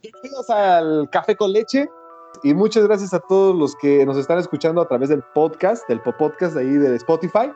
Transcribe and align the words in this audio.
Bienvenidos 0.00 0.48
al 0.48 1.10
Café 1.10 1.34
con 1.34 1.52
Leche 1.52 1.90
y 2.44 2.54
muchas 2.54 2.86
gracias 2.86 3.12
a 3.12 3.18
todos 3.18 3.56
los 3.56 3.74
que 3.74 4.06
nos 4.06 4.16
están 4.16 4.38
escuchando 4.38 4.80
a 4.80 4.86
través 4.86 5.08
del 5.08 5.24
podcast, 5.34 5.88
del 5.88 6.00
podcast 6.00 6.56
ahí 6.56 6.70
de 6.70 6.94
Spotify. 6.94 7.50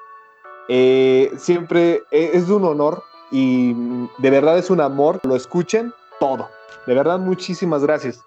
Eh, 0.69 1.31
siempre 1.37 2.03
eh, 2.11 2.31
es 2.33 2.49
un 2.49 2.65
honor 2.65 3.05
y 3.31 3.75
de 4.19 4.31
verdad 4.31 4.59
es 4.59 4.71
un 4.71 4.81
amor, 4.81 5.21
lo 5.23 5.37
escuchen 5.37 5.95
todo. 6.19 6.49
De 6.89 6.95
verdad, 6.97 7.21
muchísimas 7.21 7.85
gracias. 7.85 8.25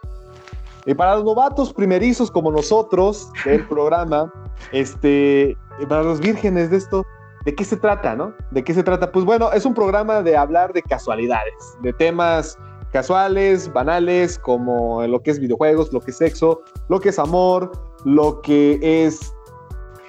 Y 0.86 0.94
para 0.94 1.16
los 1.16 1.26
novatos 1.26 1.74
primerizos 1.74 2.32
como 2.32 2.52
nosotros 2.52 3.30
del 3.44 3.68
programa, 3.68 4.32
este, 4.72 5.58
para 5.90 6.04
los 6.04 6.22
vírgenes 6.22 6.72
de 6.72 6.78
esto, 6.78 7.06
¿de 7.44 7.54
qué 7.54 7.66
se 7.66 7.76
trata, 7.76 8.16
no? 8.16 8.34
¿De 8.52 8.64
qué 8.64 8.74
se 8.74 8.82
trata? 8.82 9.12
Pues 9.12 9.26
bueno, 9.26 9.52
es 9.52 9.66
un 9.66 9.74
programa 9.74 10.22
de 10.22 10.38
hablar 10.38 10.72
de 10.72 10.82
casualidades, 10.84 11.54
de 11.82 11.92
temas 11.92 12.58
casuales, 12.96 13.74
banales, 13.74 14.40
como 14.40 15.06
lo 15.06 15.22
que 15.22 15.32
es 15.32 15.38
videojuegos, 15.38 15.92
lo 15.92 16.00
que 16.00 16.12
es 16.12 16.18
sexo, 16.18 16.62
lo 16.88 17.02
que 17.02 17.10
es 17.10 17.20
amor, 17.20 17.70
lo 18.06 18.40
que 18.40 18.80
es 18.82 19.34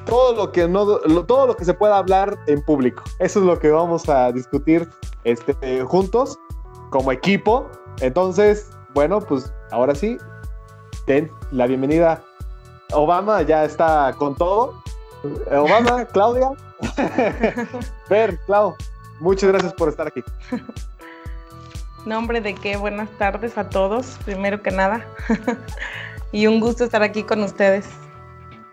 todo 0.04 0.36
lo 0.36 0.52
que 0.52 0.68
no 0.68 0.86
todo 1.24 1.48
lo 1.48 1.56
que 1.56 1.64
se 1.64 1.74
pueda 1.74 1.98
hablar 1.98 2.38
en 2.46 2.62
público. 2.62 3.02
Eso 3.18 3.40
es 3.40 3.44
lo 3.44 3.58
que 3.58 3.72
vamos 3.72 4.08
a 4.08 4.30
discutir 4.30 4.88
este, 5.24 5.82
juntos 5.82 6.38
como 6.90 7.10
equipo. 7.10 7.68
Entonces, 8.02 8.70
bueno, 8.94 9.18
pues 9.20 9.52
ahora 9.72 9.92
sí, 9.96 10.16
den 11.08 11.28
la 11.50 11.66
bienvenida. 11.66 12.22
Obama 12.92 13.42
ya 13.42 13.64
está 13.64 14.14
con 14.16 14.36
todo. 14.36 14.80
Obama, 15.50 16.04
Claudia. 16.12 16.52
Ver, 18.08 18.38
Clau, 18.46 18.76
muchas 19.18 19.50
gracias 19.50 19.72
por 19.72 19.88
estar 19.88 20.06
aquí. 20.06 20.22
Nombre 22.06 22.40
de 22.40 22.54
qué, 22.54 22.76
buenas 22.76 23.10
tardes 23.18 23.58
a 23.58 23.68
todos, 23.68 24.16
primero 24.24 24.62
que 24.62 24.70
nada. 24.70 25.04
y 26.32 26.46
un 26.46 26.60
gusto 26.60 26.84
estar 26.84 27.02
aquí 27.02 27.24
con 27.24 27.42
ustedes. 27.42 27.88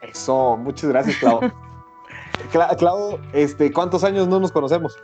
Eso, 0.02 0.56
muchas 0.56 0.92
gracias, 0.92 1.18
Clau. 1.18 1.40
Clau, 2.78 3.20
este, 3.34 3.74
¿cuántos 3.74 4.04
años 4.04 4.28
no 4.28 4.40
nos 4.40 4.52
conocemos? 4.52 5.00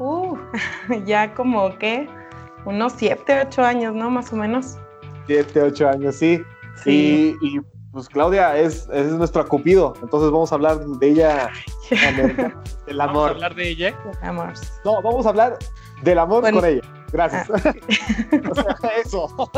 Uh, 0.00 0.36
ya 1.06 1.32
como 1.32 1.78
que 1.78 2.08
unos 2.64 2.94
siete, 2.94 3.40
ocho 3.46 3.62
años, 3.62 3.94
¿no? 3.94 4.10
Más 4.10 4.32
o 4.32 4.36
menos. 4.36 4.76
Siete, 5.28 5.62
ocho 5.62 5.88
años, 5.88 6.16
sí. 6.16 6.42
sí. 6.82 7.36
Y, 7.40 7.60
pues 7.92 8.08
Claudia 8.08 8.56
es, 8.58 8.88
es 8.92 9.12
nuestro 9.12 9.46
cupido, 9.46 9.94
entonces 10.02 10.32
vamos 10.32 10.50
a 10.50 10.56
hablar 10.56 10.80
de 10.80 11.08
ella. 11.08 11.50
del 12.84 13.00
amor. 13.00 13.14
¿Vamos 13.14 13.30
a 13.30 13.30
hablar 13.30 13.54
de 13.54 13.68
ella? 13.68 13.96
amor. 14.22 14.52
No, 14.84 15.00
vamos 15.02 15.24
a 15.24 15.28
hablar 15.28 15.56
del 16.02 16.18
amor 16.18 16.42
con 16.50 16.64
ella. 16.64 16.82
Gracias. 17.12 17.48
Ah, 17.50 17.74
o 18.50 18.54
sea, 18.54 18.90
eso. 19.04 19.50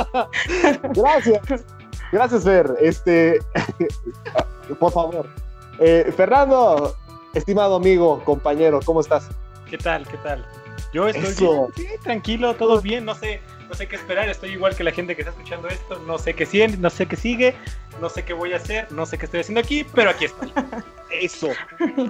Gracias. 0.94 1.64
Gracias, 2.12 2.44
Fer. 2.44 2.76
Este, 2.80 3.38
por 4.78 4.92
favor. 4.92 5.28
Eh, 5.78 6.12
Fernando, 6.16 6.94
estimado 7.34 7.76
amigo, 7.76 8.22
compañero, 8.24 8.80
¿cómo 8.84 9.00
estás? 9.00 9.28
¿Qué 9.68 9.78
tal? 9.78 10.06
¿Qué 10.06 10.16
tal? 10.18 10.44
Yo 10.92 11.08
estoy 11.08 11.34
sí, 11.76 11.86
tranquilo, 12.02 12.54
todo 12.54 12.80
bien, 12.80 13.04
no 13.04 13.14
sé, 13.14 13.40
no 13.68 13.74
sé 13.74 13.86
qué 13.86 13.94
esperar, 13.94 14.28
estoy 14.28 14.50
igual 14.50 14.74
que 14.74 14.82
la 14.82 14.90
gente 14.90 15.14
que 15.14 15.22
está 15.22 15.30
escuchando 15.30 15.68
esto, 15.68 16.00
no 16.06 16.18
sé 16.18 16.34
qué 16.34 16.44
sigue, 16.44 16.68
no 16.76 16.90
sé 16.90 17.06
qué 17.06 17.16
sigue, 17.16 17.54
no 18.00 18.08
sé 18.08 18.24
qué 18.24 18.32
voy 18.32 18.52
a 18.52 18.56
hacer, 18.56 18.90
no 18.90 19.06
sé 19.06 19.16
qué 19.16 19.26
estoy 19.26 19.40
haciendo 19.40 19.60
aquí, 19.60 19.86
pero 19.94 20.10
aquí 20.10 20.24
estoy. 20.24 20.52
Eso, 21.10 21.48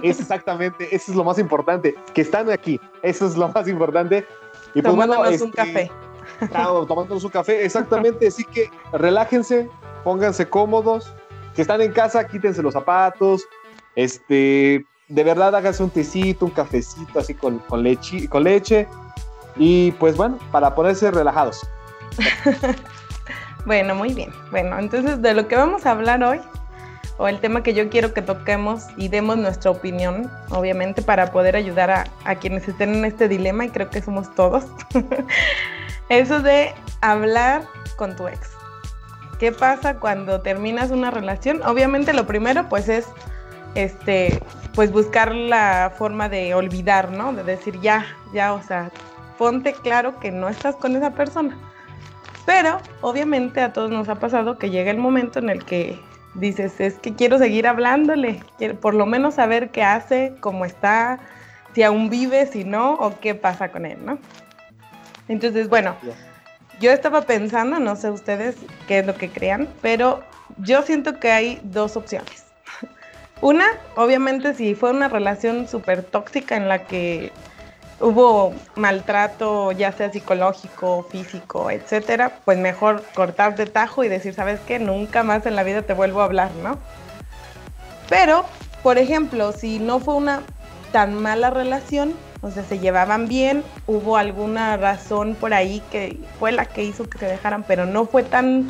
es 0.03 0.19
exactamente, 0.19 0.95
eso 0.95 1.11
es 1.11 1.17
lo 1.17 1.23
más 1.23 1.39
importante, 1.39 1.95
que 2.13 2.21
están 2.21 2.51
aquí, 2.51 2.79
eso 3.01 3.25
es 3.25 3.35
lo 3.35 3.49
más 3.49 3.67
importante. 3.67 4.27
Y 4.73 4.81
pues, 4.81 4.91
tomándonos 4.91 5.41
un 5.41 5.49
este, 5.49 5.51
café. 5.51 5.91
Claro, 6.49 6.85
tomándonos 6.85 7.23
un 7.23 7.29
café, 7.29 7.65
exactamente, 7.65 8.27
así 8.27 8.43
que 8.43 8.69
relájense, 8.93 9.69
pónganse 10.03 10.47
cómodos, 10.47 11.13
que 11.55 11.61
están 11.61 11.81
en 11.81 11.91
casa, 11.91 12.25
quítense 12.27 12.61
los 12.61 12.73
zapatos, 12.73 13.43
este, 13.95 14.85
de 15.07 15.23
verdad 15.23 15.53
háganse 15.55 15.83
un 15.83 15.89
tecito, 15.89 16.45
un 16.45 16.51
cafecito 16.51 17.19
así 17.19 17.33
con, 17.33 17.59
con, 17.59 17.83
leche, 17.83 18.27
con 18.27 18.43
leche 18.43 18.87
y 19.57 19.91
pues 19.93 20.15
bueno, 20.15 20.39
para 20.51 20.73
ponerse 20.73 21.11
relajados. 21.11 21.67
bueno, 23.65 23.95
muy 23.95 24.13
bien. 24.13 24.31
Bueno, 24.51 24.79
entonces 24.79 25.21
de 25.21 25.33
lo 25.33 25.47
que 25.47 25.55
vamos 25.55 25.85
a 25.85 25.91
hablar 25.91 26.23
hoy, 26.23 26.39
o 27.21 27.27
el 27.27 27.39
tema 27.39 27.61
que 27.61 27.75
yo 27.75 27.87
quiero 27.91 28.15
que 28.15 28.23
toquemos 28.23 28.87
y 28.97 29.07
demos 29.07 29.37
nuestra 29.37 29.69
opinión, 29.69 30.31
obviamente 30.49 31.03
para 31.03 31.31
poder 31.31 31.55
ayudar 31.55 31.91
a, 31.91 32.05
a 32.25 32.33
quienes 32.33 32.67
estén 32.67 32.95
en 32.95 33.05
este 33.05 33.27
dilema, 33.27 33.63
y 33.63 33.69
creo 33.69 33.91
que 33.91 34.01
somos 34.01 34.33
todos, 34.33 34.65
eso 36.09 36.41
de 36.41 36.73
hablar 37.01 37.61
con 37.95 38.15
tu 38.15 38.27
ex. 38.27 38.49
¿Qué 39.37 39.51
pasa 39.51 39.99
cuando 39.99 40.41
terminas 40.41 40.89
una 40.89 41.11
relación? 41.11 41.61
Obviamente 41.61 42.11
lo 42.13 42.25
primero 42.25 42.67
pues 42.69 42.89
es 42.89 43.05
este 43.75 44.41
pues 44.73 44.91
buscar 44.91 45.35
la 45.35 45.93
forma 45.95 46.27
de 46.27 46.55
olvidar, 46.55 47.11
¿no? 47.11 47.33
De 47.33 47.43
decir 47.43 47.79
ya, 47.81 48.03
ya, 48.33 48.53
o 48.53 48.63
sea, 48.63 48.89
ponte 49.37 49.73
claro 49.73 50.19
que 50.19 50.31
no 50.31 50.49
estás 50.49 50.75
con 50.75 50.95
esa 50.95 51.11
persona. 51.11 51.55
Pero 52.47 52.79
obviamente 53.01 53.61
a 53.61 53.73
todos 53.73 53.91
nos 53.91 54.09
ha 54.09 54.15
pasado 54.15 54.57
que 54.57 54.71
llega 54.71 54.89
el 54.89 54.97
momento 54.97 55.37
en 55.37 55.49
el 55.49 55.63
que 55.63 55.99
dices, 56.33 56.79
es 56.79 56.95
que 56.95 57.13
quiero 57.13 57.37
seguir 57.37 57.67
hablándole, 57.67 58.41
quiero 58.57 58.79
por 58.79 58.93
lo 58.93 59.05
menos 59.05 59.35
saber 59.35 59.69
qué 59.69 59.83
hace, 59.83 60.35
cómo 60.39 60.65
está, 60.65 61.19
si 61.73 61.83
aún 61.83 62.09
vive, 62.09 62.45
si 62.47 62.63
no, 62.63 62.93
o 62.93 63.19
qué 63.19 63.35
pasa 63.35 63.71
con 63.71 63.85
él, 63.85 63.97
¿no? 64.05 64.17
Entonces, 65.27 65.69
bueno, 65.69 65.95
yo 66.79 66.91
estaba 66.91 67.21
pensando, 67.21 67.79
no 67.79 67.95
sé 67.95 68.09
ustedes 68.09 68.55
qué 68.87 68.99
es 68.99 69.05
lo 69.05 69.15
que 69.15 69.29
crean, 69.29 69.69
pero 69.81 70.23
yo 70.57 70.81
siento 70.81 71.19
que 71.19 71.31
hay 71.31 71.59
dos 71.63 71.95
opciones. 71.95 72.45
Una, 73.41 73.65
obviamente, 73.95 74.53
si 74.53 74.75
fue 74.75 74.91
una 74.91 75.07
relación 75.07 75.67
súper 75.67 76.03
tóxica 76.03 76.55
en 76.55 76.67
la 76.67 76.85
que 76.85 77.31
hubo 78.01 78.53
maltrato, 78.75 79.71
ya 79.71 79.91
sea 79.91 80.11
psicológico, 80.11 81.05
físico, 81.09 81.69
etcétera, 81.69 82.39
pues 82.43 82.57
mejor 82.57 83.03
cortar 83.13 83.55
de 83.55 83.67
tajo 83.67 84.03
y 84.03 84.09
decir, 84.09 84.33
¿sabes 84.33 84.59
qué? 84.61 84.79
Nunca 84.79 85.23
más 85.23 85.45
en 85.45 85.55
la 85.55 85.63
vida 85.63 85.83
te 85.83 85.93
vuelvo 85.93 86.21
a 86.21 86.25
hablar, 86.25 86.51
¿no? 86.63 86.77
Pero, 88.09 88.45
por 88.83 88.97
ejemplo, 88.97 89.51
si 89.51 89.79
no 89.79 89.99
fue 89.99 90.15
una 90.15 90.41
tan 90.91 91.15
mala 91.15 91.49
relación, 91.49 92.13
o 92.41 92.49
sea, 92.49 92.63
se 92.63 92.79
llevaban 92.79 93.27
bien, 93.27 93.63
hubo 93.87 94.17
alguna 94.17 94.75
razón 94.77 95.35
por 95.35 95.53
ahí 95.53 95.81
que 95.91 96.19
fue 96.39 96.51
la 96.51 96.65
que 96.65 96.83
hizo 96.83 97.07
que 97.07 97.19
se 97.19 97.27
dejaran, 97.27 97.63
pero 97.63 97.85
no 97.85 98.05
fue 98.05 98.23
tan, 98.23 98.67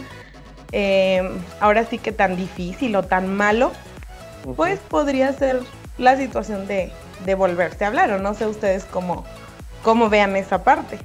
eh, 0.73 1.27
ahora 1.59 1.85
sí 1.85 1.97
que 1.97 2.11
tan 2.11 2.35
difícil 2.35 2.95
o 2.97 3.03
tan 3.03 3.33
malo, 3.33 3.71
pues 4.55 4.79
podría 4.79 5.31
ser 5.33 5.61
la 5.97 6.17
situación 6.17 6.67
de, 6.67 6.91
de, 7.25 7.35
volverse 7.35 7.85
a 7.85 7.87
hablar, 7.87 8.11
o 8.11 8.19
no 8.19 8.33
sé 8.33 8.45
ustedes 8.45 8.85
cómo, 8.85 9.25
cómo 9.83 10.09
vean 10.09 10.35
esa 10.35 10.63
parte. 10.63 10.99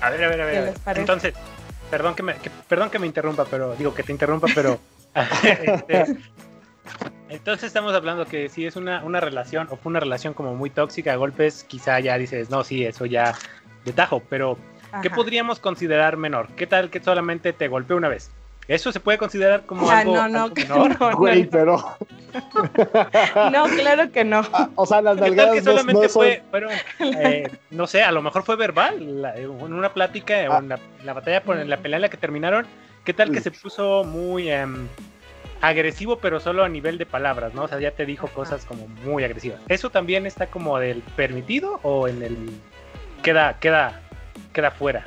A 0.00 0.10
ver, 0.10 0.24
a 0.24 0.28
ver, 0.28 0.40
a 0.40 0.46
ver. 0.46 0.74
Entonces, 0.96 1.34
perdón 1.90 2.14
que, 2.14 2.22
me, 2.22 2.34
perdón 2.68 2.90
que 2.90 2.98
me 2.98 3.06
interrumpa, 3.06 3.44
pero 3.44 3.74
digo 3.76 3.94
que 3.94 4.02
te 4.02 4.12
interrumpa, 4.12 4.48
pero... 4.54 4.78
este, 5.42 6.16
entonces 7.28 7.64
estamos 7.64 7.94
hablando 7.94 8.26
que 8.26 8.48
si 8.48 8.66
es 8.66 8.76
una, 8.76 9.02
una 9.02 9.20
relación 9.20 9.66
o 9.70 9.76
fue 9.76 9.90
una 9.90 10.00
relación 10.00 10.34
como 10.34 10.54
muy 10.54 10.70
tóxica 10.70 11.12
a 11.12 11.16
golpes, 11.16 11.64
quizá 11.64 11.98
ya 12.00 12.18
dices, 12.18 12.50
no, 12.50 12.62
sí, 12.62 12.84
eso 12.84 13.06
ya 13.06 13.34
de 13.84 13.92
tajo, 13.92 14.22
pero 14.28 14.58
¿qué 15.02 15.10
podríamos 15.10 15.58
considerar 15.58 16.16
menor? 16.16 16.48
¿Qué 16.56 16.66
tal 16.66 16.90
que 16.90 17.00
solamente 17.00 17.52
te 17.52 17.68
golpeó 17.68 17.96
una 17.96 18.08
vez? 18.08 18.30
¿Eso 18.68 18.90
se 18.90 18.98
puede 18.98 19.16
considerar 19.16 19.62
como 19.64 19.88
ah, 19.88 20.00
algo, 20.00 20.14
no, 20.14 20.28
no, 20.28 20.48
menor? 20.48 21.00
No, 21.00 21.16
Güey, 21.16 21.44
pero... 21.44 21.76
no, 23.52 23.64
claro 23.66 24.10
que 24.10 24.24
no. 24.24 24.42
Ah, 24.52 24.68
o 24.74 24.86
sea, 24.86 25.00
las 25.00 25.16
nalgadas 25.16 25.54
que 25.54 25.62
solamente 25.62 26.08
fue, 26.08 26.42
fueron, 26.50 26.72
eh, 27.00 27.48
no 27.70 27.86
sé, 27.86 28.02
a 28.02 28.10
lo 28.10 28.22
mejor 28.22 28.42
fue 28.42 28.56
verbal, 28.56 29.24
en 29.36 29.72
una 29.72 29.92
plática, 29.94 30.34
o 30.50 30.58
en 30.58 30.68
la, 30.68 31.12
batalla, 31.12 31.42
por, 31.42 31.58
en 31.58 31.70
la 31.70 31.76
pelea 31.76 31.98
en 31.98 32.02
la 32.02 32.08
que 32.08 32.16
terminaron, 32.16 32.66
¿qué 33.04 33.14
tal 33.14 33.30
que 33.30 33.40
se 33.40 33.50
puso 33.50 34.04
muy... 34.04 34.50
Em, 34.50 34.88
agresivo, 35.60 36.18
pero 36.18 36.38
solo 36.38 36.64
a 36.64 36.68
nivel 36.68 36.98
de 36.98 37.06
palabras, 37.06 37.54
¿no? 37.54 37.62
O 37.62 37.68
sea, 37.68 37.80
ya 37.80 37.90
te 37.90 38.04
dijo 38.04 38.28
cosas 38.28 38.66
como 38.66 38.88
muy 39.04 39.24
agresivas. 39.24 39.58
¿Eso 39.68 39.88
también 39.88 40.26
está 40.26 40.48
como 40.48 40.78
del 40.78 41.02
permitido 41.16 41.80
o 41.82 42.08
en 42.08 42.22
el 42.22 42.36
queda, 43.22 43.58
queda, 43.58 44.02
queda 44.52 44.70
fuera? 44.70 45.04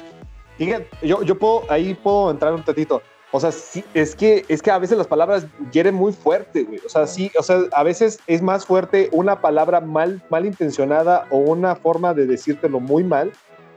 yo, 1.03 1.23
yo 1.23 1.37
puedo, 1.37 1.65
ahí 1.69 1.93
puedo 1.93 2.31
entrar 2.31 2.53
un 2.53 2.63
tatito. 2.63 3.01
O 3.31 3.39
sea, 3.39 3.51
sí, 3.51 3.83
es 3.93 4.15
que, 4.15 4.43
es 4.47 4.61
que 4.61 4.71
a 4.71 4.79
veces 4.79 4.97
las 4.97 5.07
palabras 5.07 5.45
hieren 5.71 5.93
muy 5.93 6.13
fuerte, 6.13 6.63
güey. 6.63 6.79
O 6.85 6.89
sea, 6.89 7.05
sí, 7.05 7.31
o 7.37 7.43
sea, 7.43 7.61
a 7.73 7.83
veces 7.83 8.19
es 8.25 8.41
más 8.41 8.65
fuerte 8.65 9.09
una 9.11 9.39
palabra 9.39 9.81
mal, 9.81 10.23
mal 10.29 10.45
intencionada 10.45 11.27
o 11.29 11.37
una 11.37 11.75
forma 11.75 12.13
de 12.13 12.25
decírtelo 12.25 12.79
muy 12.79 13.03
mal 13.03 13.31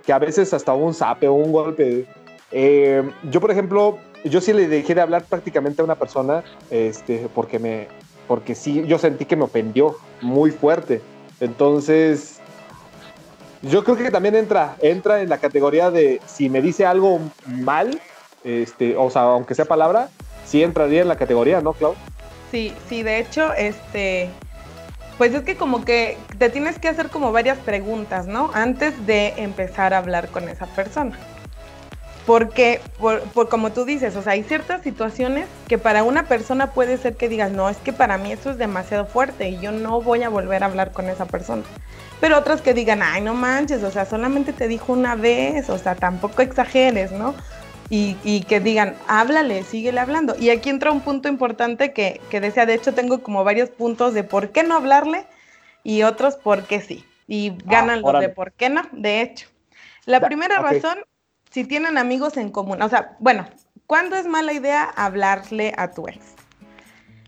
que 0.06 0.12
a 0.12 0.19
veces 0.19 0.52
hasta 0.54 0.72
un 0.72 0.94
zape 0.94 1.28
o 1.28 1.34
un 1.34 1.52
golpe. 1.52 2.06
Eh, 2.50 3.02
yo, 3.31 3.40
por 3.40 3.50
ejemplo, 3.50 3.99
yo 4.25 4.40
sí 4.40 4.52
le 4.52 4.69
dejé 4.69 4.94
de 4.94 5.02
hablar 5.02 5.25
prácticamente 5.25 5.82
a 5.82 5.84
una 5.84 5.96
persona, 5.96 6.43
este, 6.70 7.28
porque 7.34 7.58
me, 7.58 7.88
porque 8.26 8.54
sí, 8.54 8.84
yo 8.87 8.99
sentí 8.99 9.25
que 9.25 9.37
me 9.37 9.44
ofendió 9.44 9.96
muy 10.20 10.50
fuerte. 10.50 11.02
Entonces, 11.40 12.40
yo 13.62 13.84
creo 13.84 13.96
que 13.96 14.10
también 14.10 14.34
entra, 14.34 14.76
entra 14.81 15.20
en 15.20 15.28
la 15.28 15.38
categoría 15.38 15.90
de 15.90 16.20
si 16.26 16.49
me 16.49 16.62
dice 16.62 16.87
algo 16.87 17.20
mal, 17.46 18.00
este, 18.44 18.96
o 18.96 19.10
sea, 19.10 19.22
aunque 19.22 19.54
sea 19.54 19.64
palabra, 19.64 20.08
sí 20.44 20.62
entraría 20.62 21.02
en 21.02 21.08
la 21.08 21.16
categoría, 21.16 21.60
¿no, 21.60 21.72
Clau? 21.72 21.94
Sí, 22.50 22.74
sí, 22.88 23.02
de 23.02 23.18
hecho, 23.18 23.54
este, 23.54 24.28
pues 25.18 25.34
es 25.34 25.42
que 25.42 25.56
como 25.56 25.84
que 25.84 26.18
te 26.38 26.50
tienes 26.50 26.78
que 26.78 26.88
hacer 26.88 27.08
como 27.08 27.32
varias 27.32 27.58
preguntas, 27.58 28.26
¿no? 28.26 28.50
Antes 28.54 29.06
de 29.06 29.34
empezar 29.36 29.94
a 29.94 29.98
hablar 29.98 30.28
con 30.28 30.48
esa 30.48 30.66
persona. 30.66 31.18
Porque, 32.26 32.80
por, 32.98 33.48
como 33.48 33.72
tú 33.72 33.84
dices, 33.84 34.14
o 34.14 34.22
sea, 34.22 34.34
hay 34.34 34.44
ciertas 34.44 34.82
situaciones 34.82 35.46
que 35.66 35.76
para 35.76 36.04
una 36.04 36.24
persona 36.24 36.70
puede 36.70 36.96
ser 36.96 37.16
que 37.16 37.28
digas, 37.28 37.50
no, 37.50 37.68
es 37.68 37.78
que 37.78 37.92
para 37.92 38.16
mí 38.16 38.30
eso 38.30 38.50
es 38.50 38.58
demasiado 38.58 39.06
fuerte 39.06 39.48
y 39.48 39.58
yo 39.58 39.72
no 39.72 40.00
voy 40.00 40.22
a 40.22 40.28
volver 40.28 40.62
a 40.62 40.66
hablar 40.66 40.92
con 40.92 41.08
esa 41.08 41.26
persona. 41.26 41.62
Pero 42.20 42.38
otras 42.38 42.60
que 42.60 42.74
digan, 42.74 43.02
ay, 43.02 43.22
no 43.22 43.34
manches, 43.34 43.82
o 43.82 43.90
sea, 43.90 44.04
solamente 44.04 44.52
te 44.52 44.68
dijo 44.68 44.92
una 44.92 45.16
vez, 45.16 45.68
o 45.68 45.78
sea, 45.78 45.96
tampoco 45.96 46.42
exageres, 46.42 47.10
¿no? 47.10 47.34
Y, 47.90 48.44
que 48.49 48.58
digan, 48.58 48.96
háblale, 49.06 49.64
síguele 49.64 50.00
hablando. 50.00 50.34
Y 50.38 50.49
aquí 50.49 50.70
entra 50.70 50.93
un 50.93 51.02
punto 51.02 51.29
importante 51.29 51.93
que, 51.93 52.23
que 52.31 52.40
decía, 52.40 52.64
de 52.64 52.73
hecho 52.73 52.94
tengo 52.94 53.23
como 53.23 53.44
varios 53.44 53.69
puntos 53.69 54.14
de 54.14 54.25
por 54.25 54.50
qué 54.50 54.62
no 54.62 54.76
hablarle 54.76 55.26
y 55.84 56.02
otros 56.02 56.37
por 56.37 56.64
qué 56.64 56.81
sí. 56.81 57.05
Y 57.29 57.50
ah, 57.50 57.55
ganan 57.67 58.00
los 58.00 58.20
de 58.20 58.31
por 58.31 58.52
qué 58.52 58.70
no, 58.70 58.82
de 58.93 59.20
hecho. 59.20 59.49
La 60.06 60.20
primera 60.20 60.58
razón 60.61 61.05
si 61.50 61.64
tienen 61.64 61.99
amigos 61.99 62.37
en 62.37 62.50
común. 62.50 62.81
O 62.81 62.88
sea, 62.88 63.17
bueno, 63.20 63.46
¿cuándo 63.87 64.17
es 64.17 64.26
mala 64.26 64.52
idea 64.52 64.85
hablarle 64.85 65.75
a 65.76 65.90
tu 65.90 66.08
ex? 66.08 66.19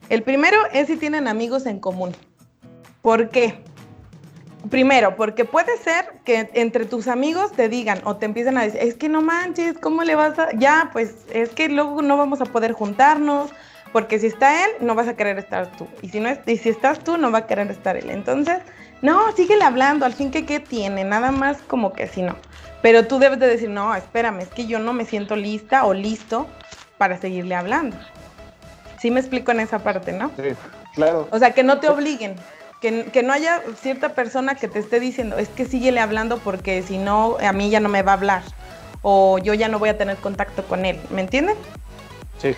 El 0.09 0.23
primero 0.23 0.57
es 0.73 0.87
si 0.87 0.97
tienen 0.97 1.29
amigos 1.29 1.67
en 1.67 1.79
común. 1.79 2.15
¿Por 3.03 3.29
qué? 3.31 3.63
Primero, 4.71 5.15
porque 5.17 5.45
puede 5.45 5.77
ser 5.79 6.07
que 6.25 6.51
entre 6.55 6.87
tus 6.87 7.07
amigos 7.09 7.53
te 7.53 7.69
digan 7.69 8.01
o 8.05 8.17
te 8.17 8.27
empiecen 8.27 8.57
a 8.57 8.63
decir, 8.63 8.81
es 8.81 8.95
que 8.95 9.09
no 9.09 9.21
manches, 9.21 9.77
¿cómo 9.79 10.05
le 10.05 10.15
vas 10.15 10.39
a...? 10.39 10.49
Ya, 10.57 10.91
pues 10.93 11.15
es 11.33 11.51
que 11.51 11.69
luego 11.69 12.01
no 12.01 12.17
vamos 12.17 12.41
a 12.41 12.47
poder 12.47 12.73
juntarnos, 12.73 13.51
porque 13.93 14.19
si 14.19 14.27
está 14.27 14.65
él, 14.65 14.71
no 14.81 14.95
vas 14.95 15.07
a 15.07 15.17
querer 15.17 15.39
estar 15.39 15.71
tú. 15.77 15.87
Y 16.03 16.09
si, 16.09 16.19
no 16.19 16.29
es, 16.29 16.39
y 16.47 16.57
si 16.57 16.71
estás 16.71 16.99
tú, 16.99 17.17
no 17.19 17.31
va 17.31 17.39
a 17.39 17.47
querer 17.47 17.71
estar 17.71 17.97
él. 17.97 18.11
Entonces, 18.11 18.59
no, 19.03 19.31
síguele 19.37 19.65
hablando, 19.65 20.07
al 20.07 20.15
fin 20.15 20.31
que 20.31 20.47
qué 20.47 20.61
tiene, 20.61 21.05
nada 21.05 21.31
más 21.31 21.59
como 21.63 21.93
que 21.93 22.07
si 22.07 22.23
no. 22.23 22.37
Pero 22.81 23.07
tú 23.07 23.19
debes 23.19 23.39
de 23.39 23.47
decir, 23.47 23.69
no, 23.69 23.95
espérame, 23.95 24.41
es 24.41 24.49
que 24.49 24.67
yo 24.67 24.79
no 24.79 24.93
me 24.95 25.05
siento 25.05 25.37
lista 25.37 25.85
o 25.85 25.95
listo 25.95 26.49
para 26.97 27.19
seguirle 27.19 27.55
hablando. 27.55 27.97
Sí 28.99 29.11
me 29.11 29.21
explico 29.21 29.53
en 29.53 29.61
esa 29.61 29.79
parte, 29.81 30.13
¿no? 30.13 30.31
Sí, 30.37 30.55
claro. 30.95 31.29
O 31.31 31.39
sea, 31.39 31.53
que 31.53 31.63
no 31.63 31.81
te 31.81 31.89
obliguen, 31.89 32.37
que, 32.85 33.05
que, 33.07 33.23
no 33.23 33.33
haya 33.33 33.63
cierta 33.81 34.11
persona 34.11 34.57
que 34.57 34.69
te 34.69 34.79
esté 34.79 35.01
diciendo, 35.01 35.39
es 35.39 35.49
que 35.49 35.65
síguele 35.65 36.01
hablando 36.01 36.37
porque 36.37 36.83
si 36.83 36.99
no, 36.99 37.39
a 37.41 37.55
mí 37.55 37.71
ya 37.71 37.81
no 37.81 37.89
me 37.89 38.03
va 38.03 38.13
a 38.13 38.17
hablar 38.17 38.43
o 39.01 39.39
yo 39.39 39.55
ya 39.55 39.69
no 39.69 39.79
voy 39.79 39.89
a 39.89 39.97
tener 39.97 40.19
contacto 40.19 40.65
con 40.65 40.85
él, 40.85 41.01
¿me 41.09 41.23
entienden? 41.23 41.57
Sí. 42.43 42.55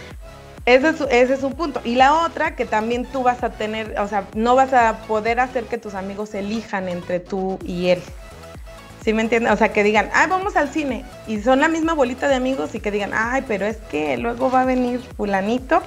Ese 0.65 0.89
es, 0.89 1.01
ese 1.13 1.35
es 1.35 1.45
un 1.45 1.53
punto. 1.53 1.81
Y 1.85 1.95
la 1.95 2.25
otra, 2.25 2.57
que 2.57 2.65
también 2.65 3.05
tú 3.05 3.23
vas 3.23 3.45
a 3.45 3.51
tener, 3.51 4.01
o 4.01 4.09
sea, 4.09 4.25
no 4.35 4.57
vas 4.57 4.73
a 4.73 4.99
poder 5.07 5.39
hacer 5.39 5.63
que 5.67 5.79
tus 5.79 5.95
amigos 5.95 6.35
elijan 6.35 6.89
entre 6.89 7.21
tú 7.21 7.61
y 7.65 7.91
él. 7.91 8.03
¿Sí 9.05 9.13
me 9.13 9.23
entienden? 9.23 9.53
O 9.53 9.57
sea, 9.57 9.73
que 9.73 9.85
digan, 9.85 10.11
ay, 10.13 10.27
vamos 10.29 10.57
al 10.57 10.71
cine. 10.71 11.05
Y 11.29 11.41
son 11.41 11.61
la 11.61 11.69
misma 11.69 11.95
bolita 11.95 12.27
de 12.27 12.35
amigos 12.35 12.75
y 12.75 12.81
que 12.81 12.91
digan, 12.91 13.13
ay, 13.15 13.45
pero 13.47 13.65
es 13.65 13.77
que 13.77 14.17
luego 14.17 14.51
va 14.51 14.63
a 14.63 14.65
venir 14.65 15.01
fulanito 15.17 15.83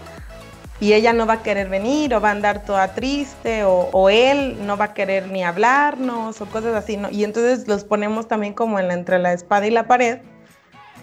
y 0.80 0.94
ella 0.94 1.14
no 1.14 1.26
va 1.26 1.34
a 1.34 1.44
querer 1.44 1.70
venir 1.70 2.14
o 2.14 2.22
va 2.22 2.30
a 2.30 2.31
andar 2.31 2.64
toda 2.64 2.94
triste 2.94 3.64
o, 3.66 4.10
él 4.10 4.58
no 4.66 4.78
va 4.78 4.86
a 4.86 4.94
querer 4.94 5.28
ni 5.28 5.44
hablarnos 5.44 6.40
o 6.42 6.46
cosas 6.46 6.76
así, 6.76 6.98
¿no? 6.98 7.10
Y 7.10 7.24
entonces 7.24 7.68
los 7.68 7.84
ponemos 7.84 8.28
también 8.28 8.54
como 8.54 8.80
en 8.80 8.92
entre 8.92 9.20
la 9.20 9.34
espada 9.34 9.68
y 9.68 9.72
la 9.72 9.88
pared 9.88 10.20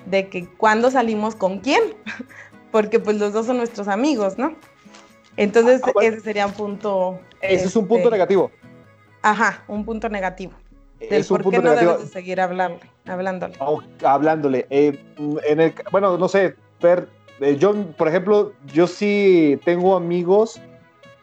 de 0.07 0.29
que 0.29 0.49
cuando 0.49 0.91
salimos 0.91 1.35
con 1.35 1.59
quién, 1.59 1.83
porque 2.73 3.01
pues 3.01 3.19
los 3.19 3.33
dos 3.33 3.47
son 3.47 3.59
nuestros 3.59 3.89
amigos, 3.89 4.39
¿no? 4.39 4.55
Entonces 5.37 5.83
ah, 5.85 5.93
ese 6.03 6.21
sería 6.21 6.47
un 6.47 6.53
punto... 6.53 7.21
Ese 7.43 7.67
es 7.67 7.77
un 7.77 7.87
punto 7.87 8.05
este, 8.05 8.13
negativo. 8.13 8.51
Ajá, 9.23 9.63
un 9.69 9.85
punto 9.85 10.09
negativo 10.09 10.53
es 11.01 11.31
un 11.31 11.39
punto 11.39 11.63
no 11.63 11.71
negativo. 11.71 11.93
debes 11.95 12.11
seguir 12.11 12.41
hablando, 12.41 12.81
hablándole. 13.07 13.55
Oh, 13.61 13.83
hablándole. 14.05 14.67
Eh, 14.71 14.99
en 15.45 15.61
el, 15.61 15.75
bueno, 15.91 16.17
no 16.17 16.29
sé, 16.29 16.57
Per, 16.81 17.09
eh, 17.41 17.57
yo, 17.59 17.75
por 17.97 18.09
ejemplo, 18.09 18.53
yo 18.73 18.87
sí 18.87 19.59
tengo 19.65 19.97
amigos 19.97 20.61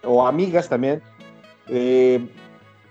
o 0.03 0.25
amigas 0.25 0.69
también 0.69 1.01
eh, 1.67 2.25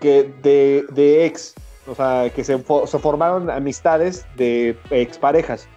que 0.00 0.32
de, 0.42 0.84
de, 0.92 1.26
ex, 1.26 1.54
o 1.86 1.94
sea, 1.94 2.30
que 2.34 2.42
se, 2.42 2.56
se, 2.58 2.98
formaron 2.98 3.50
amistades 3.50 4.26
de 4.36 4.76
exparejas. 4.90 5.68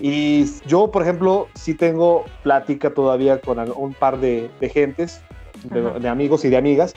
Y 0.00 0.46
yo, 0.66 0.90
por 0.90 1.02
ejemplo, 1.02 1.48
sí 1.54 1.74
tengo 1.74 2.24
plática 2.42 2.90
todavía 2.94 3.40
con 3.40 3.58
un 3.76 3.94
par 3.94 4.18
de, 4.18 4.48
de 4.60 4.68
gentes, 4.68 5.20
de 5.64 6.08
amigos 6.08 6.44
y 6.44 6.50
de 6.50 6.56
amigas, 6.56 6.94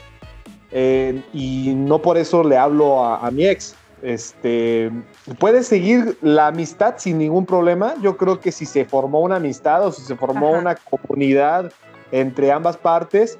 eh, 0.72 1.22
y 1.34 1.74
no 1.76 2.00
por 2.00 2.16
eso 2.16 2.42
le 2.42 2.56
hablo 2.56 3.04
a, 3.04 3.30
mi 3.30 3.46
ex. 3.46 3.76
Este, 4.02 4.90
puede 5.38 5.62
seguir 5.62 6.18
la 6.22 6.48
amistad 6.48 6.94
sin 6.98 7.18
ningún 7.18 7.46
problema. 7.46 7.94
Yo 8.02 8.16
creo 8.16 8.40
que 8.40 8.50
si 8.50 8.66
se 8.66 8.84
formó 8.84 9.20
una 9.20 9.36
amistad 9.36 9.86
o 9.86 9.92
si 9.92 10.02
se 10.02 10.16
formó 10.16 10.50
una 10.50 10.74
comunidad 10.74 11.72
entre 12.10 12.50
ambas 12.50 12.76
partes, 12.76 13.38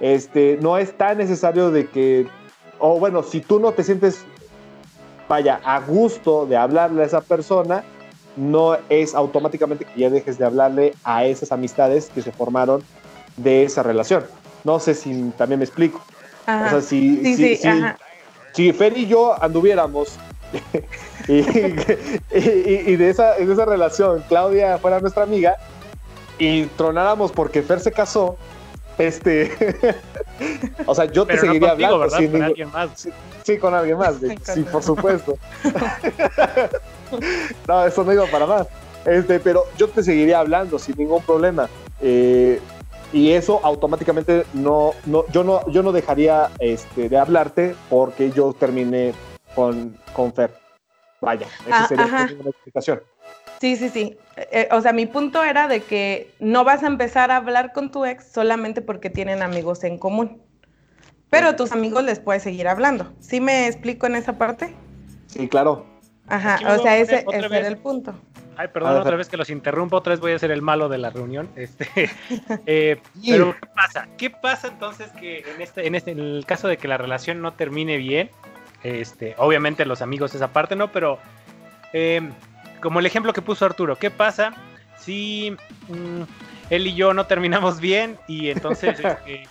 este, 0.00 0.58
no 0.60 0.76
es 0.76 0.96
tan 0.96 1.18
necesario 1.18 1.70
de 1.70 1.88
que, 1.88 2.26
o 2.78 2.98
bueno, 2.98 3.22
si 3.22 3.40
tú 3.40 3.58
no 3.58 3.72
te 3.72 3.82
sientes, 3.82 4.24
vaya, 5.28 5.60
a 5.64 5.80
gusto 5.80 6.44
de 6.44 6.56
hablarle 6.56 7.02
a 7.02 7.06
esa 7.06 7.22
persona, 7.22 7.82
no 8.36 8.76
es 8.90 9.14
automáticamente 9.14 9.84
que 9.84 10.00
ya 10.00 10.10
dejes 10.10 10.38
de 10.38 10.44
hablarle 10.44 10.94
a 11.04 11.24
esas 11.24 11.52
amistades 11.52 12.10
que 12.14 12.20
se 12.20 12.32
formaron 12.32 12.82
de 13.36 13.64
esa 13.64 13.82
relación. 13.82 14.24
No 14.64 14.78
sé 14.78 14.94
si 14.94 15.32
también 15.38 15.58
me 15.58 15.64
explico. 15.64 16.02
O 16.42 16.68
sea, 16.68 16.80
si, 16.80 17.36
si, 17.36 17.58
Fer 18.54 18.96
y 18.96 19.06
yo 19.06 19.42
anduviéramos 19.42 20.18
y, 21.28 22.96
de 22.96 23.08
esa, 23.08 23.36
esa 23.36 23.64
relación 23.64 24.22
Claudia 24.28 24.78
fuera 24.78 25.00
nuestra 25.00 25.22
amiga 25.22 25.56
y 26.38 26.66
tronáramos 26.66 27.32
porque 27.32 27.62
Fer 27.62 27.80
se 27.80 27.92
casó, 27.92 28.36
este. 28.98 29.52
o 30.86 30.94
sea, 30.94 31.04
yo 31.06 31.26
te 31.26 31.38
seguiría 31.38 31.70
hablando. 31.70 31.98
con 31.98 32.42
alguien 32.42 32.70
más. 32.70 33.08
Sí, 33.44 33.58
con 33.58 33.74
alguien 33.74 33.98
más. 33.98 34.16
sí, 34.54 34.62
por 34.62 34.82
supuesto. 34.82 35.36
no, 37.68 37.86
eso 37.86 38.04
no 38.04 38.12
iba 38.12 38.26
para 38.26 38.46
más. 38.46 38.66
Este, 39.04 39.40
pero 39.40 39.64
yo 39.76 39.88
te 39.88 40.02
seguiría 40.02 40.40
hablando 40.40 40.78
sin 40.78 40.96
ningún 40.96 41.22
problema. 41.22 41.68
Eh, 42.00 42.60
y 43.12 43.32
eso 43.32 43.60
automáticamente 43.62 44.44
no, 44.54 44.92
no, 45.06 45.26
yo 45.28 45.44
no, 45.44 45.68
yo 45.70 45.82
no 45.82 45.92
dejaría 45.92 46.50
este, 46.58 47.08
de 47.08 47.18
hablarte 47.18 47.74
porque 47.90 48.30
yo 48.30 48.52
terminé 48.52 49.12
con, 49.54 49.96
con 50.12 50.32
Fer. 50.32 50.50
Vaya, 51.20 51.46
esa 51.66 51.84
ah, 51.84 51.88
sería 51.88 52.06
una 52.40 52.50
explicación. 52.50 53.02
Sí, 53.60 53.76
sí, 53.76 53.90
sí. 53.90 54.18
Eh, 54.36 54.48
eh, 54.50 54.68
o 54.72 54.80
sea, 54.80 54.92
mi 54.92 55.06
punto 55.06 55.44
era 55.44 55.68
de 55.68 55.82
que 55.82 56.32
no 56.40 56.64
vas 56.64 56.82
a 56.82 56.88
empezar 56.88 57.30
a 57.30 57.36
hablar 57.36 57.72
con 57.72 57.92
tu 57.92 58.04
ex 58.04 58.24
solamente 58.32 58.82
porque 58.82 59.08
tienen 59.08 59.42
amigos 59.42 59.84
en 59.84 59.98
común. 59.98 60.42
Pero 61.30 61.48
a 61.48 61.56
tus 61.56 61.72
amigos 61.72 62.02
les 62.02 62.18
puedes 62.18 62.42
seguir 62.42 62.66
hablando. 62.66 63.12
¿Sí 63.20 63.40
me 63.40 63.66
explico 63.68 64.06
en 64.06 64.16
esa 64.16 64.36
parte? 64.36 64.74
Sí, 65.28 65.48
claro. 65.48 65.86
Ajá, 66.26 66.58
o 66.74 66.82
sea, 66.82 66.98
ese, 66.98 67.24
ese 67.32 67.46
era 67.46 67.68
el 67.68 67.78
punto. 67.78 68.14
Ay, 68.56 68.68
perdón, 68.68 69.00
otra 69.00 69.16
vez 69.16 69.28
que 69.28 69.36
los 69.36 69.50
interrumpo, 69.50 69.96
otra 69.96 70.12
vez 70.12 70.20
voy 70.20 70.32
a 70.32 70.38
ser 70.38 70.50
el 70.50 70.62
malo 70.62 70.88
de 70.88 70.98
la 70.98 71.10
reunión. 71.10 71.48
Este, 71.56 71.88
eh, 72.66 73.00
pero, 73.26 73.54
¿qué 73.54 73.66
pasa? 73.74 74.08
¿Qué 74.18 74.30
pasa 74.30 74.68
entonces 74.68 75.10
que 75.12 75.40
en 75.40 75.60
este, 75.60 75.86
en 75.86 75.94
este, 75.94 76.10
en 76.10 76.18
el 76.18 76.44
caso 76.46 76.68
de 76.68 76.76
que 76.76 76.88
la 76.88 76.98
relación 76.98 77.40
no 77.40 77.52
termine 77.52 77.96
bien? 77.96 78.30
Este, 78.82 79.34
obviamente 79.38 79.84
los 79.86 80.02
amigos 80.02 80.34
esa 80.34 80.52
parte, 80.52 80.74
¿no? 80.74 80.90
Pero 80.90 81.18
em, 81.92 82.32
como 82.80 82.98
el 82.98 83.06
ejemplo 83.06 83.32
que 83.32 83.42
puso 83.42 83.64
Arturo, 83.64 83.96
¿qué 83.96 84.10
pasa 84.10 84.54
si 84.98 85.56
mm, 85.88 86.22
él 86.70 86.86
y 86.86 86.94
yo 86.94 87.14
no 87.14 87.26
terminamos 87.26 87.80
bien 87.80 88.18
y 88.26 88.50
entonces 88.50 88.98
este, 89.04 89.44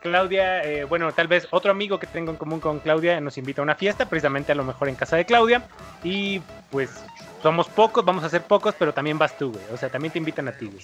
Claudia, 0.00 0.64
eh, 0.64 0.84
bueno, 0.84 1.12
tal 1.12 1.28
vez 1.28 1.46
otro 1.50 1.70
amigo 1.70 1.98
que 1.98 2.06
tengo 2.06 2.30
en 2.30 2.36
común 2.36 2.60
con 2.60 2.80
Claudia 2.80 3.20
nos 3.20 3.36
invita 3.38 3.60
a 3.60 3.64
una 3.64 3.74
fiesta, 3.74 4.08
precisamente 4.08 4.52
a 4.52 4.54
lo 4.54 4.64
mejor 4.64 4.88
en 4.88 4.94
casa 4.94 5.16
de 5.16 5.26
Claudia, 5.26 5.62
y 6.02 6.40
pues 6.70 7.04
somos 7.42 7.68
pocos, 7.68 8.04
vamos 8.04 8.24
a 8.24 8.28
ser 8.28 8.42
pocos, 8.42 8.74
pero 8.78 8.94
también 8.94 9.18
vas 9.18 9.36
tú, 9.36 9.52
güey. 9.52 9.64
O 9.72 9.76
sea, 9.76 9.90
también 9.90 10.12
te 10.12 10.18
invitan 10.18 10.48
a 10.48 10.52
ti, 10.52 10.66
güey. 10.66 10.82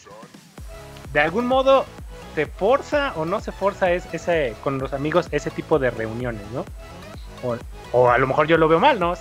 De 1.12 1.20
algún 1.20 1.46
modo, 1.46 1.86
¿se 2.34 2.46
forza 2.46 3.12
o 3.16 3.24
no 3.24 3.40
se 3.40 3.52
forza 3.52 3.90
es, 3.92 4.06
ese, 4.12 4.54
con 4.62 4.78
los 4.78 4.92
amigos 4.92 5.28
ese 5.30 5.50
tipo 5.50 5.78
de 5.78 5.90
reuniones, 5.90 6.42
¿no? 6.52 6.64
O, 7.92 8.10
a 8.10 8.18
lo 8.18 8.26
mejor 8.26 8.46
yo 8.46 8.58
lo 8.58 8.68
veo 8.68 8.80
mal, 8.80 8.98
¿no? 8.98 9.14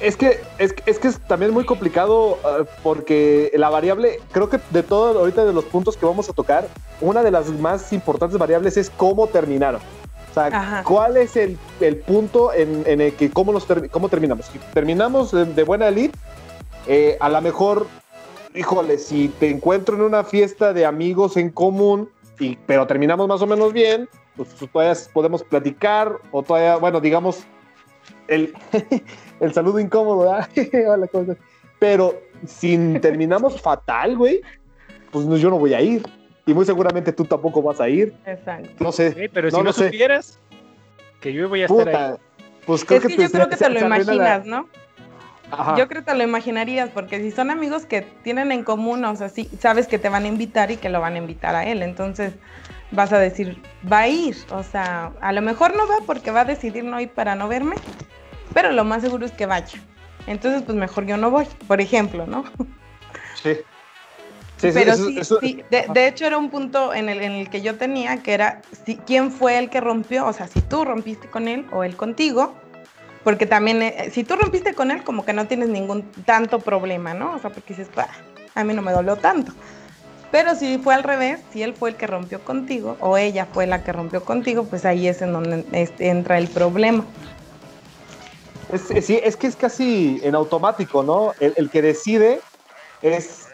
Es 0.00 0.16
que, 0.16 0.40
es, 0.58 0.74
es 0.86 0.98
que 0.98 1.08
es 1.08 1.18
también 1.20 1.52
muy 1.52 1.64
complicado 1.64 2.38
ah, 2.44 2.64
porque 2.82 3.52
la 3.54 3.70
variable, 3.70 4.20
creo 4.32 4.48
que 4.48 4.58
de 4.70 4.82
todo 4.82 5.18
ahorita 5.18 5.44
de 5.44 5.52
los 5.52 5.64
puntos 5.64 5.96
que 5.96 6.06
vamos 6.06 6.28
a 6.28 6.32
tocar, 6.32 6.66
una 7.00 7.22
de 7.22 7.30
las 7.30 7.48
más 7.50 7.92
importantes 7.92 8.38
variables 8.38 8.76
es 8.76 8.90
cómo 8.90 9.26
terminaron. 9.26 9.80
O 10.30 10.34
sea, 10.34 10.82
¿cuál 10.84 11.16
es 11.16 11.36
el, 11.36 11.58
punto 12.06 12.52
en, 12.52 12.84
el 12.86 13.14
que 13.14 13.30
cómo, 13.30 13.52
nos 13.52 13.66
cómo 13.90 14.08
terminamos? 14.08 14.46
Si 14.46 14.58
terminamos 14.72 15.32
de, 15.32 15.64
buena 15.64 15.88
elite, 15.88 16.16
eh, 16.86 17.16
a 17.20 17.28
lo 17.28 17.40
mejor 17.40 17.86
híjole, 18.54 18.98
si 18.98 19.28
te 19.28 19.48
encuentro 19.50 19.96
en 19.96 20.02
una 20.02 20.24
fiesta 20.24 20.72
de 20.72 20.84
amigos 20.86 21.36
en 21.36 21.50
común, 21.50 22.10
y, 22.38 22.56
pero 22.66 22.86
terminamos 22.86 23.28
más 23.28 23.42
o 23.42 23.46
menos 23.46 23.72
bien, 23.72 24.08
pues, 24.36 24.48
pues 24.58 24.70
todavía 24.70 24.94
podemos 25.12 25.42
platicar, 25.42 26.16
o 26.32 26.42
todavía, 26.42 26.76
bueno, 26.76 27.00
digamos, 27.00 27.44
el, 28.28 28.54
el 29.40 29.52
saludo 29.52 29.78
incómodo, 29.78 30.30
Hola, 30.88 31.06
¿cómo 31.08 31.36
Pero 31.78 32.20
si 32.46 32.98
terminamos 33.00 33.60
fatal, 33.62 34.16
güey, 34.16 34.40
pues 35.10 35.26
yo 35.40 35.50
no 35.50 35.58
voy 35.58 35.74
a 35.74 35.80
ir. 35.80 36.02
Y 36.46 36.54
muy 36.54 36.64
seguramente 36.64 37.12
tú 37.12 37.24
tampoco 37.24 37.62
vas 37.62 37.80
a 37.80 37.88
ir. 37.88 38.14
Exacto. 38.26 38.70
No 38.82 38.92
sé. 38.92 39.30
pero 39.32 39.50
si 39.50 39.62
no, 39.62 39.72
supieras 39.72 40.38
que 41.20 41.32
yo 41.32 41.48
voy 41.48 41.62
a 41.62 41.66
estar 41.66 41.88
ahí. 41.88 42.14
Pues 42.66 42.84
creo 42.84 43.00
es 43.00 43.06
que, 43.06 43.16
yo 43.16 43.30
creo 43.30 43.48
que 43.48 43.56
te 43.56 43.70
lo 43.70 43.80
imaginas, 43.80 44.46
¿no? 44.46 44.68
Yo 45.76 45.88
creo 45.88 46.02
que 46.04 46.12
te 46.12 46.14
lo 46.14 46.22
imaginarías, 46.22 46.90
porque 46.90 47.20
si 47.20 47.30
son 47.32 47.50
amigos 47.50 47.84
que 47.84 48.02
tienen 48.22 48.52
en 48.52 48.62
común, 48.62 49.04
o 49.04 49.16
sea, 49.16 49.28
sí, 49.28 49.50
sabes 49.58 49.88
que 49.88 49.98
te 49.98 50.08
van 50.08 50.24
a 50.24 50.28
invitar 50.28 50.70
y 50.70 50.76
que 50.76 50.88
lo 50.88 51.00
van 51.00 51.14
a 51.14 51.18
invitar 51.18 51.56
a 51.56 51.64
él, 51.64 51.82
entonces 51.82 52.34
vas 52.90 53.12
a 53.12 53.18
decir, 53.18 53.60
va 53.90 54.00
a 54.00 54.08
ir, 54.08 54.36
o 54.50 54.62
sea, 54.62 55.12
a 55.20 55.32
lo 55.32 55.42
mejor 55.42 55.76
no 55.76 55.86
va 55.86 56.04
porque 56.06 56.30
va 56.30 56.40
a 56.40 56.44
decidir 56.44 56.84
no 56.84 57.00
ir 57.00 57.10
para 57.10 57.34
no 57.34 57.48
verme, 57.48 57.76
pero 58.52 58.72
lo 58.72 58.84
más 58.84 59.02
seguro 59.02 59.26
es 59.26 59.32
que 59.32 59.46
vaya. 59.46 59.80
Entonces, 60.26 60.62
pues 60.62 60.76
mejor 60.76 61.06
yo 61.06 61.16
no 61.16 61.30
voy, 61.30 61.46
por 61.66 61.80
ejemplo, 61.80 62.26
¿no? 62.26 62.44
Sí. 63.42 63.56
Sí, 64.58 64.68
pero 64.74 64.94
sí, 64.94 65.18
sí, 65.24 65.64
De, 65.70 66.06
hecho 66.06 66.26
era 66.26 66.36
un 66.36 66.50
punto 66.50 66.92
en 66.92 67.08
el, 67.08 67.22
en 67.22 67.32
el 67.32 67.48
que 67.48 67.62
yo 67.62 67.76
tenía 67.76 68.18
que 68.18 68.34
era 68.34 68.60
si, 68.84 68.96
quién 68.96 69.32
fue 69.32 69.56
el 69.56 69.70
que 69.70 69.80
rompió, 69.80 70.26
o 70.26 70.34
sea, 70.34 70.48
si 70.48 70.60
tú 70.60 70.84
rompiste 70.84 71.28
con 71.28 71.48
él 71.48 71.64
o 71.72 71.82
él 71.82 71.96
contigo, 71.96 72.54
porque 73.24 73.46
también, 73.46 73.82
eh, 73.82 74.10
si 74.12 74.22
tú 74.22 74.36
rompiste 74.36 74.74
con 74.74 74.90
él, 74.90 75.02
como 75.02 75.24
que 75.24 75.32
no 75.32 75.46
tienes 75.46 75.70
ningún 75.70 76.02
tanto 76.26 76.58
problema, 76.58 77.14
¿no? 77.14 77.36
O 77.36 77.38
sea, 77.38 77.48
porque 77.48 77.74
dices, 77.74 77.90
a 78.54 78.64
mí 78.64 78.74
no 78.74 78.82
me 78.82 78.92
dolió 78.92 79.16
tanto. 79.16 79.52
Pero 80.30 80.54
si 80.54 80.78
fue 80.78 80.94
al 80.94 81.02
revés, 81.02 81.40
si 81.52 81.62
él 81.62 81.74
fue 81.74 81.90
el 81.90 81.96
que 81.96 82.06
rompió 82.06 82.40
contigo 82.40 82.96
o 83.00 83.16
ella 83.16 83.46
fue 83.52 83.66
la 83.66 83.82
que 83.82 83.92
rompió 83.92 84.24
contigo, 84.24 84.64
pues 84.64 84.84
ahí 84.84 85.08
es 85.08 85.22
en 85.22 85.32
donde 85.32 85.64
entra 85.98 86.38
el 86.38 86.48
problema. 86.48 87.04
Es, 88.72 89.04
sí, 89.04 89.20
es 89.22 89.36
que 89.36 89.48
es 89.48 89.56
casi 89.56 90.20
en 90.22 90.36
automático, 90.36 91.02
¿no? 91.02 91.32
El, 91.40 91.68
que 91.70 91.82
decide 91.82 92.40
es, 93.02 93.48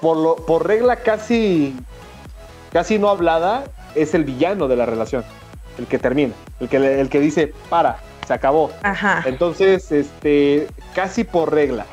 por, 0.00 0.16
lo, 0.16 0.36
por 0.36 0.66
regla 0.66 0.96
casi, 0.96 1.76
casi 2.72 2.98
no 2.98 3.08
hablada, 3.08 3.64
es 3.94 4.12
el 4.14 4.24
villano 4.24 4.66
de 4.66 4.74
la 4.74 4.84
relación, 4.84 5.24
el 5.78 5.86
que 5.86 6.00
termina, 6.00 6.34
el 6.58 6.68
que, 6.68 7.00
el 7.00 7.08
que 7.08 7.20
dice, 7.20 7.54
para, 7.70 7.98
se 8.26 8.34
acabó. 8.34 8.72
Ajá. 8.82 9.22
Entonces, 9.26 9.92
este, 9.92 10.66
casi 10.96 11.22
por 11.22 11.52
regla, 11.54 11.86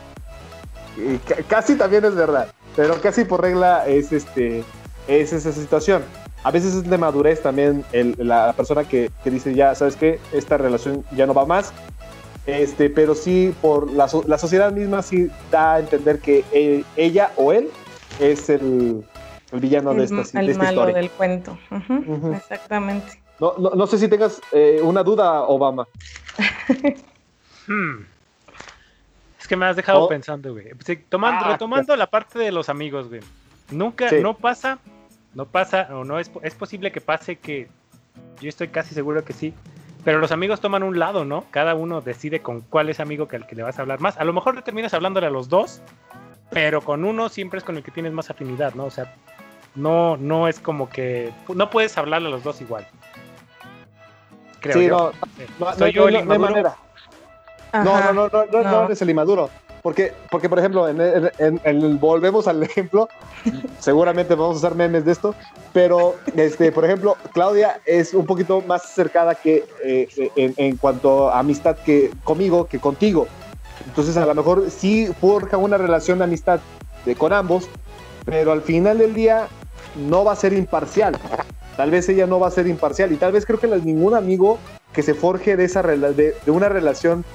casi 1.47 1.75
también 1.75 2.05
es 2.05 2.15
verdad, 2.15 2.47
pero 2.75 2.99
casi 3.01 3.25
por 3.25 3.41
regla 3.41 3.85
es, 3.87 4.11
este, 4.11 4.63
es 5.07 5.33
esa 5.33 5.51
situación. 5.51 6.03
A 6.43 6.51
veces 6.51 6.73
es 6.75 6.89
de 6.89 6.97
madurez 6.97 7.41
también 7.41 7.85
la 8.17 8.53
persona 8.53 8.83
que, 8.83 9.09
dice, 9.23 9.53
ya, 9.53 9.73
¿sabes 9.75 9.95
qué? 9.95 10.19
Esta 10.33 10.57
relación 10.57 11.05
ya 11.15 11.25
no 11.25 11.33
va 11.33 11.45
más. 11.45 11.71
Este, 12.45 12.89
pero 12.89 13.15
sí, 13.15 13.55
por 13.61 13.89
la, 13.91 14.09
la 14.27 14.37
sociedad 14.37 14.71
misma 14.73 15.01
sí 15.01 15.29
da 15.49 15.75
a 15.75 15.79
entender 15.79 16.19
que 16.19 16.43
e, 16.51 16.83
ella 16.97 17.31
o 17.37 17.53
él 17.53 17.69
es 18.19 18.49
el, 18.49 19.05
villano 19.53 19.93
de 19.93 20.03
esta, 20.03 20.41
el 20.41 20.57
malo 20.57 20.85
del 20.87 21.09
cuento. 21.11 21.57
Exactamente. 22.35 23.21
No, 23.39 23.55
no, 23.57 23.87
sé 23.87 23.97
si 23.97 24.07
tengas 24.09 24.41
eh, 24.51 24.81
una 24.83 25.03
duda, 25.03 25.43
Obama. 25.43 25.87
Hmm. 27.65 28.03
Es 29.43 29.47
que 29.49 29.57
me 29.57 29.65
has 29.65 29.75
dejado 29.75 30.05
oh. 30.05 30.07
pensando, 30.07 30.53
güey. 30.53 30.69
tomando, 31.09 31.43
ah, 31.43 31.51
retomando 31.51 31.93
la 31.97 32.07
parte 32.07 32.39
de 32.39 32.49
los 32.49 32.69
amigos, 32.69 33.09
güey. 33.09 33.19
Nunca, 33.71 34.09
no 34.21 34.37
pasa, 34.37 34.79
no 35.33 35.45
pasa, 35.45 35.89
o 35.91 36.05
no 36.05 36.17
es, 36.17 36.31
es 36.43 36.55
posible 36.55 36.93
que 36.93 37.01
pase 37.01 37.35
que, 37.35 37.67
yo 38.39 38.47
estoy 38.47 38.69
casi 38.69 38.95
seguro 38.95 39.25
que 39.25 39.33
sí, 39.33 39.53
pero 40.05 40.19
los 40.19 40.31
amigos 40.31 40.61
toman 40.61 40.81
un 40.81 40.97
lado, 40.97 41.25
¿no? 41.25 41.43
Cada 41.51 41.75
uno 41.75 41.99
decide 41.99 42.39
con 42.39 42.61
cuál 42.61 42.87
es 42.87 43.01
amigo 43.01 43.27
que 43.27 43.35
al 43.35 43.45
que 43.45 43.55
le 43.55 43.63
vas 43.63 43.77
a 43.79 43.81
hablar 43.81 43.99
más. 43.99 44.15
A 44.17 44.23
lo 44.23 44.31
mejor 44.31 44.55
le 44.55 44.61
terminas 44.61 44.93
hablándole 44.93 45.27
a 45.27 45.29
los 45.29 45.49
dos, 45.49 45.81
pero 46.49 46.79
con 46.79 47.03
uno 47.03 47.27
siempre 47.27 47.57
es 47.57 47.65
con 47.65 47.75
el 47.75 47.83
que 47.83 47.91
tienes 47.91 48.13
más 48.13 48.29
afinidad, 48.29 48.75
¿no? 48.75 48.85
O 48.85 48.91
sea, 48.91 49.13
no, 49.75 50.15
no 50.15 50.47
es 50.47 50.57
como 50.61 50.89
que, 50.89 51.33
no 51.53 51.69
puedes 51.69 51.97
hablarle 51.97 52.29
a 52.29 52.31
los 52.31 52.45
dos 52.45 52.61
igual 52.61 52.87
sí, 54.71 54.87
No, 54.87 55.11
no, 55.59 55.87
yo 55.87 56.09
no, 56.09 56.17
hay 56.17 56.39
manera. 56.39 56.75
No, 57.73 57.99
no, 57.99 58.13
no, 58.13 58.29
no, 58.29 58.45
no, 58.51 58.63
no, 58.63 58.85
eres 58.85 59.01
el 59.01 59.09
inmaduro. 59.09 59.49
Porque, 59.81 60.13
porque 60.31 60.47
por 60.47 60.59
ejemplo, 60.59 60.87
en, 60.87 61.99
volvemos 61.99 62.47
al 62.47 62.63
ejemplo, 62.63 63.09
seguramente 63.79 64.33
vamos 64.33 64.55
a 64.55 64.59
usar 64.59 64.75
memes 64.75 65.03
de 65.03 65.11
esto, 65.11 65.35
pero, 65.73 66.15
este, 66.37 66.71
por 66.71 66.85
ejemplo, 66.85 67.17
Claudia 67.33 67.81
es 67.85 68.13
un 68.13 68.25
poquito 68.25 68.61
más 68.61 68.83
cercada 68.93 69.35
que 69.35 69.65
eh, 69.83 70.07
en, 70.35 70.77
cuanto 70.77 71.29
a 71.29 71.39
amistad 71.39 71.75
que 71.75 72.11
conmigo, 72.23 72.65
que 72.65 72.79
contigo. 72.79 73.27
Entonces, 73.85 74.15
a 74.15 74.25
lo 74.25 74.33
mejor 74.33 74.71
sí 74.71 75.07
forja 75.19 75.57
una 75.57 75.77
relación 75.77 76.19
de 76.19 76.23
amistad 76.23 76.61
de, 77.03 77.15
con 77.15 77.33
ambos, 77.33 77.67
pero 78.23 78.53
al 78.53 78.61
final 78.61 78.99
del 78.99 79.13
día 79.13 79.47
no 80.07 80.23
va 80.23 80.31
a 80.31 80.37
ser 80.37 80.53
imparcial. 80.53 81.17
Tal 81.75 81.91
vez 81.91 82.07
ella 82.07 82.25
no 82.25 82.39
va 82.39 82.47
a 82.47 82.51
ser 82.51 82.67
imparcial 82.67 83.11
y 83.11 83.17
tal 83.17 83.33
vez 83.33 83.45
creo 83.45 83.59
que 83.59 83.67
ningún 83.67 84.13
amigo 84.13 84.59
que 84.93 85.01
se 85.01 85.13
forje 85.13 85.57
de, 85.57 85.65
esa, 85.65 85.81
de, 85.81 86.35
de 86.45 86.51
una 86.51 86.69
relación 86.69 87.25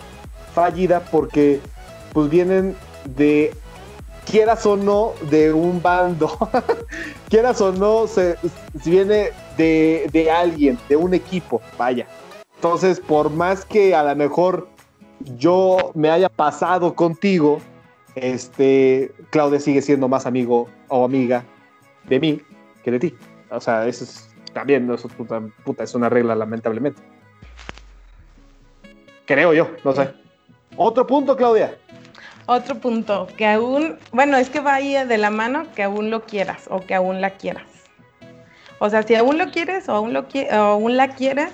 fallida 0.54 1.00
porque 1.10 1.60
pues 2.12 2.30
vienen 2.30 2.76
de 3.16 3.52
quieras 4.30 4.66
o 4.66 4.76
no 4.76 5.12
de 5.30 5.52
un 5.52 5.80
bando, 5.80 6.30
quieras 7.28 7.60
o 7.60 7.72
no, 7.72 8.06
se, 8.06 8.36
viene 8.84 9.30
de, 9.56 10.08
de, 10.12 10.30
alguien, 10.30 10.78
de 10.88 10.96
un 10.96 11.14
equipo, 11.14 11.60
vaya. 11.78 12.06
Entonces, 12.56 13.00
por 13.00 13.30
más 13.30 13.64
que 13.64 13.94
a 13.94 14.02
lo 14.02 14.14
mejor 14.16 14.68
yo 15.36 15.92
me 15.94 16.10
haya 16.10 16.28
pasado 16.28 16.94
contigo, 16.94 17.60
este, 18.14 19.12
Claudia 19.30 19.60
sigue 19.60 19.82
siendo 19.82 20.08
más 20.08 20.26
amigo 20.26 20.68
o 20.88 21.04
amiga 21.04 21.44
de 22.08 22.20
mí 22.20 22.42
que 22.82 22.90
de 22.90 22.98
ti. 22.98 23.14
O 23.50 23.60
sea, 23.60 23.86
eso 23.86 24.04
es 24.04 24.28
también, 24.52 24.90
eso 24.90 25.08
puta, 25.08 25.84
es 25.84 25.94
una 25.94 26.08
regla, 26.08 26.34
lamentablemente. 26.34 27.00
Creo 29.26 29.52
yo, 29.52 29.70
no 29.84 29.94
sé. 29.94 30.12
Otro 30.80 31.08
punto, 31.08 31.36
Claudia. 31.36 31.76
Otro 32.46 32.76
punto, 32.76 33.26
que 33.36 33.46
aún, 33.46 33.98
bueno, 34.12 34.36
es 34.36 34.48
que 34.48 34.60
va 34.60 34.74
ahí 34.74 34.94
de 34.94 35.18
la 35.18 35.28
mano 35.28 35.66
que 35.74 35.82
aún 35.82 36.08
lo 36.08 36.24
quieras 36.24 36.66
o 36.70 36.78
que 36.80 36.94
aún 36.94 37.20
la 37.20 37.30
quieras. 37.30 37.66
O 38.78 38.88
sea, 38.88 39.02
si 39.02 39.16
aún 39.16 39.38
lo 39.38 39.50
quieres 39.50 39.88
o 39.88 39.92
aún, 39.92 40.12
lo 40.12 40.20
o 40.20 40.54
aún 40.54 40.96
la 40.96 41.08
quieres, 41.08 41.50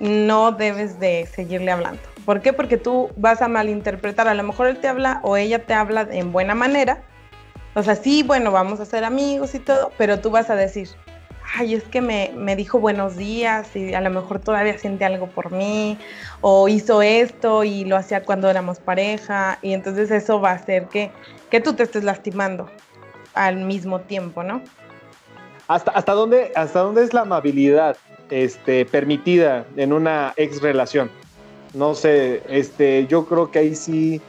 no 0.00 0.50
debes 0.50 0.98
de 0.98 1.26
seguirle 1.26 1.72
hablando. 1.72 2.00
¿Por 2.24 2.40
qué? 2.40 2.54
Porque 2.54 2.78
tú 2.78 3.10
vas 3.16 3.42
a 3.42 3.48
malinterpretar. 3.48 4.28
A 4.28 4.34
lo 4.34 4.42
mejor 4.42 4.68
él 4.68 4.78
te 4.78 4.88
habla 4.88 5.20
o 5.22 5.36
ella 5.36 5.66
te 5.66 5.74
habla 5.74 6.08
en 6.10 6.32
buena 6.32 6.54
manera. 6.54 7.02
O 7.74 7.82
sea, 7.82 7.96
sí, 7.96 8.22
bueno, 8.22 8.50
vamos 8.50 8.80
a 8.80 8.86
ser 8.86 9.04
amigos 9.04 9.54
y 9.54 9.58
todo, 9.58 9.92
pero 9.98 10.20
tú 10.20 10.30
vas 10.30 10.48
a 10.48 10.56
decir, 10.56 10.88
ay, 11.52 11.74
es 11.74 11.84
que 11.84 12.00
me, 12.00 12.56
dijo 12.56 12.78
buenos 12.78 13.16
días 13.16 13.74
y 13.76 13.94
a 13.94 14.00
lo 14.00 14.10
mejor 14.10 14.38
todavía 14.40 14.78
siente 14.78 15.04
algo 15.04 15.26
por 15.28 15.52
mí, 15.52 15.98
o 16.40 16.68
hizo 16.68 17.02
esto 17.02 17.64
y 17.64 17.84
lo 17.84 17.96
hacía 17.96 18.22
cuando 18.24 18.48
éramos 18.48 18.78
pareja, 18.78 19.58
y 19.62 19.72
entonces 19.72 20.10
eso 20.10 20.40
va 20.40 20.50
a 20.50 20.54
hacer 20.54 20.86
que, 20.86 21.10
que 21.50 21.60
tú 21.60 21.74
te 21.74 21.82
estés 21.82 22.04
lastimando 22.04 22.70
al 23.34 23.56
mismo 23.56 24.00
tiempo, 24.00 24.42
¿no? 24.42 24.62
¿Hasta, 25.68 25.90
hasta, 25.92 26.12
dónde, 26.12 26.52
hasta 26.54 26.80
dónde 26.80 27.04
es 27.04 27.14
la 27.14 27.22
amabilidad 27.22 27.96
este, 28.30 28.84
permitida 28.84 29.64
en 29.76 29.92
una 29.92 30.34
ex 30.36 30.60
relación? 30.60 31.10
No 31.72 31.94
sé, 31.94 32.42
este, 32.48 33.06
yo 33.06 33.26
creo 33.26 33.50
que 33.50 33.58
ahí 33.58 33.74
sí, 33.74 34.20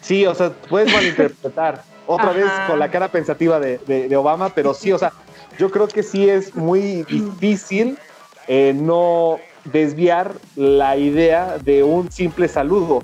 sí, 0.00 0.26
o 0.26 0.34
sea, 0.34 0.50
puedes 0.68 0.92
malinterpretar. 0.94 1.82
Otra 2.10 2.32
vez 2.32 2.46
con 2.66 2.78
la 2.78 2.90
cara 2.90 3.08
pensativa 3.08 3.60
de, 3.60 3.76
de 3.86 4.16
Obama, 4.16 4.48
pero 4.48 4.72
sí, 4.72 4.90
o 4.92 4.98
sea, 4.98 5.12
yo 5.58 5.70
creo 5.70 5.88
que 5.88 6.02
sí 6.02 6.28
es 6.28 6.54
muy 6.54 7.02
difícil 7.02 7.98
eh, 8.46 8.72
no 8.74 9.38
desviar 9.64 10.32
la 10.56 10.96
idea 10.96 11.58
de 11.58 11.82
un 11.82 12.10
simple 12.10 12.48
saludo. 12.48 13.02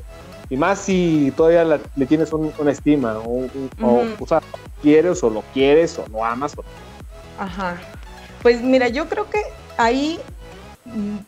Y 0.48 0.56
más 0.56 0.78
si 0.78 1.32
todavía 1.36 1.80
le 1.96 2.06
tienes 2.06 2.32
una 2.32 2.70
estima, 2.70 3.18
o, 3.18 3.48
o, 4.20 4.26
sea, 4.26 4.40
quieres 4.82 5.22
o 5.22 5.30
lo 5.30 5.42
quieres 5.52 5.98
o 5.98 6.06
no 6.08 6.24
amas. 6.24 6.54
Ajá. 7.38 7.76
Pues 8.42 8.62
mira, 8.62 8.88
yo 8.88 9.08
creo 9.08 9.28
que 9.28 9.42
ahí 9.78 10.20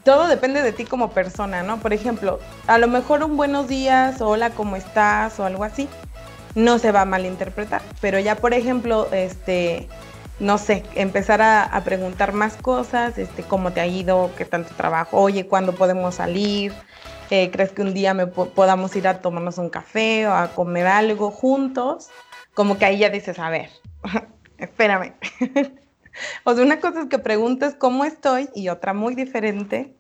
todo 0.05 0.29
depende 0.29 0.63
de 0.63 0.73
ti 0.73 0.85
como 0.85 1.11
persona, 1.11 1.63
¿no? 1.63 1.79
Por 1.79 1.93
ejemplo, 1.93 2.39
a 2.67 2.79
lo 2.79 2.89
mejor 2.89 3.25
un 3.25 3.37
buenos 3.37 3.69
días, 3.69 4.21
hola, 4.21 4.51
¿cómo 4.51 4.77
estás? 4.77 5.41
o 5.41 5.45
algo 5.45 5.65
así, 5.65 5.89
no 6.55 6.79
se 6.79 6.93
va 6.93 7.03
a 7.03 7.07
malinterpretar. 7.07 7.83
Pero 8.01 8.19
ya, 8.19 8.37
por 8.37 8.55
ejemplo, 8.55 9.09
este, 9.13 9.89
no 10.39 10.59
sé, 10.59 10.85
empezar 10.95 11.41
a, 11.43 11.83
preguntar 11.85 12.33
más 12.33 12.57
cosas, 12.57 13.19
este, 13.19 13.43
cómo 13.43 13.73
te 13.73 13.81
ha 13.81 13.87
ido, 13.87 14.31
qué 14.37 14.45
tanto 14.45 14.75
trabajo, 14.75 15.21
oye, 15.21 15.47
¿cuándo 15.47 15.75
podemos 15.75 16.17
salir? 16.17 16.73
Eh, 17.31 17.51
¿Crees 17.51 17.73
que 17.73 17.83
un 17.83 17.95
día 17.95 18.15
me 18.15 18.27
podamos 18.27 18.95
ir 18.97 19.09
a 19.09 19.21
tomarnos 19.21 19.59
un 19.59 19.71
café 19.71 20.29
o 20.29 20.33
a 20.33 20.49
comer 20.49 20.87
algo 20.87 21.31
juntos? 21.31 22.11
como 22.57 22.79
que 22.79 22.87
ahí 22.87 22.97
ya 22.97 23.11
dices, 23.11 23.39
a 23.39 23.51
ver, 23.51 23.69
espérame. 24.59 25.13
o 26.45 26.55
sea, 26.55 26.65
una 26.65 26.81
cosa 26.81 27.03
es 27.03 27.09
que 27.09 27.19
preguntes 27.19 27.75
cómo 27.75 28.07
estoy 28.07 28.49
y 28.55 28.71
otra 28.71 28.95
muy 28.95 29.15
diferente 29.15 29.95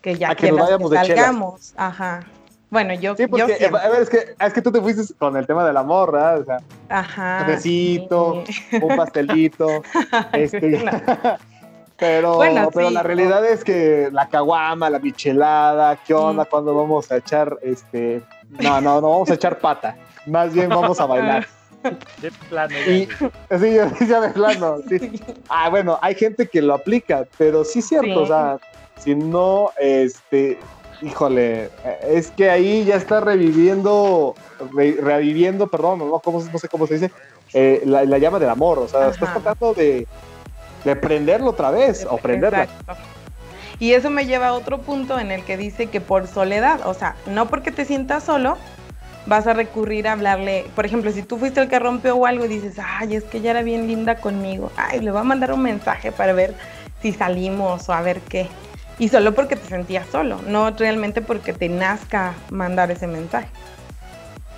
que 0.00 0.14
ya 0.14 0.32
que, 0.36 0.54
salgamos. 0.94 1.74
Ajá. 1.76 2.20
Bueno, 2.70 2.94
yo. 2.94 3.14
Sí, 3.16 3.26
porque, 3.26 3.64
a 3.64 3.88
ver, 3.88 4.02
es 4.02 4.10
que, 4.10 4.34
es 4.38 4.52
que 4.52 4.62
tú 4.62 4.72
te 4.72 4.80
fuiste 4.80 5.14
con 5.14 5.36
el 5.36 5.46
tema 5.46 5.64
del 5.64 5.76
amor, 5.76 6.12
¿verdad? 6.12 6.40
O 6.40 6.44
sea, 6.44 6.58
Ajá. 6.88 7.38
Un 7.42 7.46
besito, 7.46 8.44
un 8.82 8.96
pastelito. 8.96 9.82
este, 10.32 10.84
pero, 11.96 12.40
pero 12.74 12.90
la 12.90 13.02
realidad 13.02 13.44
es 13.44 13.62
que 13.62 14.08
la 14.12 14.28
caguama, 14.28 14.90
la 14.90 14.98
michelada, 14.98 15.96
¿qué 16.04 16.12
onda? 16.12 16.42
Mm. 16.44 16.48
cuando 16.50 16.74
vamos 16.74 17.10
a 17.12 17.18
echar 17.18 17.56
este. 17.62 18.22
No, 18.50 18.80
no, 18.80 19.00
no 19.00 19.10
vamos 19.10 19.30
a 19.30 19.34
echar 19.34 19.58
pata. 19.58 19.96
Más 20.26 20.52
bien 20.52 20.68
vamos 20.68 20.98
a 20.98 21.06
bailar. 21.06 21.46
De 22.20 22.32
plano. 22.48 22.74
Y, 22.88 23.06
sí, 23.60 24.06
ya 24.08 24.20
de 24.20 24.30
plano. 24.30 24.78
Sí. 24.88 25.22
Ah, 25.48 25.68
bueno, 25.68 25.98
hay 26.02 26.16
gente 26.16 26.48
que 26.48 26.60
lo 26.60 26.74
aplica, 26.74 27.26
pero 27.38 27.64
sí 27.64 27.78
es 27.78 27.86
cierto, 27.86 28.22
o 28.22 28.26
sea, 28.26 28.58
si 28.98 29.14
no, 29.14 29.70
este, 29.78 30.58
híjole, 31.02 31.70
es 32.06 32.30
que 32.30 32.50
ahí 32.50 32.84
ya 32.84 32.96
está 32.96 33.20
reviviendo, 33.20 34.34
reviviendo, 34.74 35.66
perdón, 35.66 35.98
no, 36.00 36.18
¿Cómo, 36.20 36.42
no 36.42 36.58
sé 36.58 36.68
cómo 36.68 36.86
se 36.86 36.94
dice, 36.94 37.10
eh, 37.52 37.82
la, 37.84 38.18
llama 38.18 38.38
del 38.38 38.50
amor, 38.50 38.78
o 38.78 38.88
sea, 38.88 39.08
estás 39.08 39.32
tratando 39.32 39.74
de, 39.74 40.06
de 40.84 40.96
prenderlo 40.96 41.50
otra 41.50 41.70
vez, 41.70 42.06
o 42.08 42.16
prenderla. 42.16 42.64
Exacto. 42.64 42.94
Y 43.78 43.92
eso 43.92 44.08
me 44.10 44.24
lleva 44.24 44.48
a 44.48 44.52
otro 44.54 44.80
punto 44.80 45.18
en 45.18 45.30
el 45.30 45.44
que 45.44 45.56
dice 45.56 45.86
que 45.88 46.00
por 46.00 46.26
soledad, 46.26 46.86
o 46.86 46.94
sea, 46.94 47.14
no 47.26 47.46
porque 47.48 47.70
te 47.70 47.84
sientas 47.84 48.24
solo, 48.24 48.56
vas 49.26 49.46
a 49.46 49.52
recurrir 49.52 50.08
a 50.08 50.12
hablarle, 50.12 50.64
por 50.74 50.86
ejemplo, 50.86 51.10
si 51.10 51.22
tú 51.22 51.36
fuiste 51.36 51.60
el 51.60 51.68
que 51.68 51.78
rompió 51.78 52.16
o 52.16 52.26
algo 52.26 52.44
y 52.46 52.48
dices, 52.48 52.76
ay, 52.82 53.16
es 53.16 53.24
que 53.24 53.38
ella 53.38 53.50
era 53.50 53.62
bien 53.62 53.86
linda 53.86 54.16
conmigo, 54.16 54.70
ay, 54.76 55.00
le 55.00 55.10
voy 55.10 55.20
a 55.20 55.24
mandar 55.24 55.52
un 55.52 55.62
mensaje 55.62 56.10
para 56.10 56.32
ver 56.32 56.54
si 57.02 57.12
salimos 57.12 57.88
o 57.88 57.92
a 57.92 58.00
ver 58.00 58.20
qué. 58.20 58.48
Y 58.98 59.08
solo 59.08 59.34
porque 59.34 59.56
te 59.56 59.66
sentías 59.66 60.06
solo, 60.08 60.40
no 60.46 60.70
realmente 60.70 61.20
porque 61.20 61.52
te 61.52 61.68
nazca 61.68 62.34
mandar 62.50 62.90
ese 62.90 63.06
mensaje. 63.06 63.48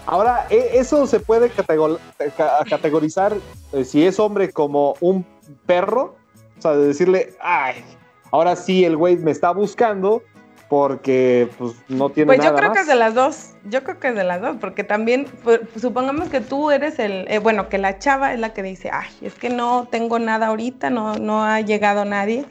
Ahora, 0.07 0.47
e, 0.49 0.71
eso 0.75 1.07
se 1.07 1.21
puede 1.21 1.51
categorizar 1.51 3.37
eh, 3.73 3.85
si 3.85 4.07
es 4.07 4.19
hombre 4.19 4.51
como 4.51 4.95
un 5.01 5.27
perro, 5.67 6.17
o 6.57 6.63
sea, 6.63 6.73
de 6.73 6.87
decirle, 6.87 7.35
ay, 7.41 7.85
ahora 8.31 8.57
sí 8.57 8.85
el 8.85 8.97
güey 8.97 9.17
me 9.17 9.33
está 9.33 9.51
buscando 9.51 10.23
porque 10.69 11.51
pues 11.59 11.75
no 11.89 12.11
tiene 12.11 12.27
pues 12.27 12.39
nada 12.39 12.51
yo 12.51 12.57
creo 12.57 12.73
que 12.73 12.81
es 12.81 12.87
de 12.87 12.95
las 12.95 13.15
dos, 13.15 13.55
yo 13.65 13.83
creo 13.85 13.99
que 13.99 14.09
es 14.09 14.15
de 14.15 14.25
las 14.25 14.41
dos, 14.41 14.57
porque 14.61 14.85
también 14.85 15.27
pues, 15.43 15.61
supongamos 15.81 16.29
que 16.29 16.41
tú 16.41 16.71
eres 16.71 16.99
el, 16.99 17.27
eh, 17.29 17.39
bueno, 17.39 17.69
que 17.69 17.79
la 17.79 17.99
chava 17.99 18.33
es 18.33 18.39
la 18.39 18.53
que 18.53 18.63
dice, 18.63 18.91
ay, 18.93 19.11
es 19.23 19.35
que 19.35 19.49
no 19.49 19.89
tengo 19.91 20.19
nada 20.19 20.49
ahorita, 20.49 20.91
no, 20.91 21.15
no 21.17 21.43
ha 21.45 21.61
llegado 21.61 22.05
nadie 22.05 22.45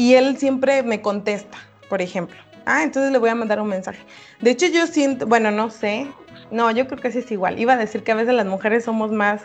y 0.00 0.14
él 0.14 0.38
siempre 0.38 0.82
me 0.82 1.02
contesta, 1.02 1.58
por 1.90 2.00
ejemplo. 2.00 2.38
Ah, 2.64 2.82
entonces 2.84 3.12
le 3.12 3.18
voy 3.18 3.28
a 3.28 3.34
mandar 3.34 3.60
un 3.60 3.68
mensaje. 3.68 4.02
De 4.40 4.52
hecho, 4.52 4.64
yo 4.64 4.86
siento, 4.86 5.26
bueno, 5.26 5.50
no 5.50 5.68
sé. 5.68 6.10
No, 6.50 6.70
yo 6.70 6.86
creo 6.86 6.98
que 6.98 7.12
sí 7.12 7.18
es 7.18 7.30
igual. 7.30 7.58
Iba 7.58 7.74
a 7.74 7.76
decir 7.76 8.02
que 8.02 8.12
a 8.12 8.14
veces 8.14 8.32
las 8.32 8.46
mujeres 8.46 8.82
somos 8.82 9.12
más, 9.12 9.42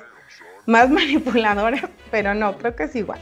más 0.66 0.90
manipuladoras, 1.02 1.90
pero 2.10 2.34
no, 2.34 2.58
creo 2.58 2.74
que 2.74 2.84
es 2.84 2.96
igual. 2.96 3.20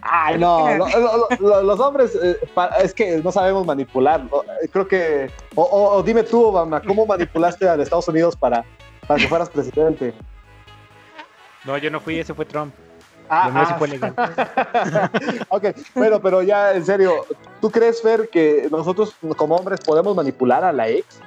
Ay, 0.00 0.38
no, 0.38 0.66
los 1.62 1.78
hombres 1.78 2.18
eh, 2.20 2.36
es 2.82 2.92
que 2.92 3.18
no 3.18 3.30
sabemos 3.30 3.64
manipular. 3.64 4.24
Creo 4.72 4.88
que, 4.88 5.30
o, 5.54 6.02
dime 6.04 6.24
tú, 6.24 6.46
Obama, 6.46 6.82
¿cómo 6.82 7.06
manipulaste 7.06 7.68
a 7.68 7.76
Estados 7.76 8.08
Unidos 8.08 8.34
para, 8.34 8.64
para 9.06 9.20
que 9.20 9.28
fueras 9.28 9.48
presidente? 9.48 10.12
No, 11.64 11.78
yo 11.78 11.92
no 11.92 12.00
fui, 12.00 12.18
ese 12.18 12.34
fue 12.34 12.44
Trump. 12.44 12.74
Ah, 13.34 13.78
ah. 13.80 15.10
ok, 15.48 15.64
bueno, 15.94 16.20
pero 16.20 16.42
ya 16.42 16.74
en 16.74 16.84
serio, 16.84 17.24
¿tú 17.62 17.70
crees, 17.70 18.02
Fer, 18.02 18.28
que 18.28 18.68
nosotros 18.70 19.16
como 19.38 19.56
hombres 19.56 19.80
podemos 19.80 20.14
manipular 20.14 20.62
a 20.62 20.70
la 20.70 20.90
ex? 20.90 21.18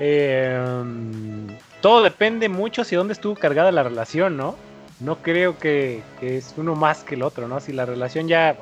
Em, 0.00 1.46
todo 1.80 2.02
depende 2.02 2.48
mucho 2.48 2.82
si 2.82 2.96
dónde 2.96 3.12
estuvo 3.12 3.36
cargada 3.36 3.70
la 3.70 3.84
relación, 3.84 4.36
¿no? 4.36 4.56
No 4.98 5.22
creo 5.22 5.56
que, 5.56 6.02
es 6.20 6.54
uno 6.56 6.74
más 6.74 7.04
que 7.04 7.14
el 7.14 7.22
otro, 7.22 7.46
¿no? 7.46 7.60
Si 7.60 7.72
la 7.72 7.86
relación 7.86 8.26
ya, 8.26 8.56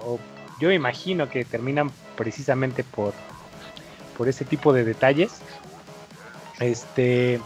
yo 0.60 0.70
imagino 0.70 1.30
que 1.30 1.46
terminan 1.46 1.90
precisamente 2.16 2.84
por, 2.84 3.14
por 4.18 4.28
ese 4.28 4.44
tipo 4.44 4.74
de 4.74 4.84
detalles. 4.84 5.40
Este, 6.60 7.40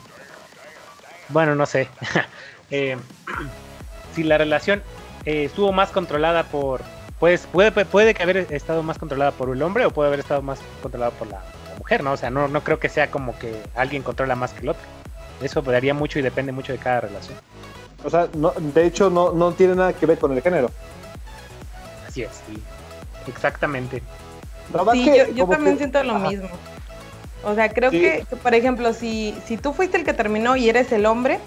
bueno, 1.29 1.55
no 1.55 1.65
sé. 1.65 1.89
eh, 2.73 2.97
si 4.19 4.25
la 4.25 4.37
relación 4.37 4.83
eh, 5.25 5.45
estuvo 5.45 5.73
más 5.73 5.91
controlada 5.91 6.43
por, 6.43 6.81
pues 7.21 7.47
puede, 7.47 7.71
puede 7.71 8.15
que 8.15 8.23
haber 8.23 8.49
estado 8.51 8.83
más 8.83 8.99
controlada 8.99 9.31
por 9.31 9.51
el 9.51 9.63
hombre 9.63 9.87
o 9.87 9.91
puede 9.91 10.09
haber 10.09 10.21
estado 10.21 10.43
más 10.43 10.59
controlada 10.83 11.13
por 11.13 11.29
la, 11.29 11.41
mujer, 11.79 12.03
¿no? 12.03 12.13
O 12.13 12.17
sea, 12.17 12.31
no, 12.31 12.49
no 12.49 12.65
creo 12.65 12.81
que 12.81 12.89
sea 12.89 13.09
como 13.09 13.39
que 13.39 13.55
alguien 13.77 14.03
controla 14.03 14.35
más 14.35 14.53
que 14.53 14.63
el 14.63 14.71
otro. 14.71 14.83
Eso 15.41 15.63
varía 15.63 15.95
mucho 15.95 16.19
y 16.19 16.23
depende 16.23 16.51
mucho 16.51 16.73
de 16.73 16.79
cada 16.79 17.03
relación. 17.03 17.39
O 18.05 18.11
sea, 18.11 18.29
no, 18.35 18.53
de 18.57 18.85
hecho 18.85 19.11
no, 19.11 19.33
no 19.33 19.53
tiene 19.53 19.77
nada 19.77 19.93
que 19.93 20.05
ver 20.05 20.19
con 20.19 20.33
el 20.33 20.43
género. 20.43 20.71
Así 22.09 22.23
es, 22.23 22.31
sí. 22.49 22.61
Exactamente. 23.29 24.03
Sí, 24.93 25.11
yo, 25.35 25.47
también 25.47 25.79
siento 25.79 26.03
lo 26.03 26.19
mismo. 26.19 26.49
O 27.45 27.55
sea, 27.55 27.69
creo 27.69 27.93
que, 27.93 28.27
por 28.43 28.55
ejemplo, 28.55 28.93
si, 28.93 29.37
si 29.47 29.57
tú 29.57 29.73
fuiste 29.73 29.97
el 29.97 30.05
que 30.05 30.13
terminó 30.13 30.57
y 30.57 30.69
eres 30.69 30.91
el 30.91 31.07
hombre, 31.07 31.39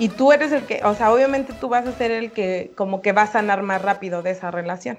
y 0.00 0.08
tú 0.08 0.32
eres 0.32 0.50
el 0.50 0.62
que, 0.62 0.80
o 0.82 0.94
sea, 0.94 1.12
obviamente 1.12 1.52
tú 1.52 1.68
vas 1.68 1.86
a 1.86 1.92
ser 1.92 2.10
el 2.10 2.32
que 2.32 2.72
como 2.74 3.02
que 3.02 3.12
va 3.12 3.22
a 3.22 3.26
sanar 3.26 3.62
más 3.62 3.82
rápido 3.82 4.22
de 4.22 4.30
esa 4.30 4.50
relación. 4.50 4.98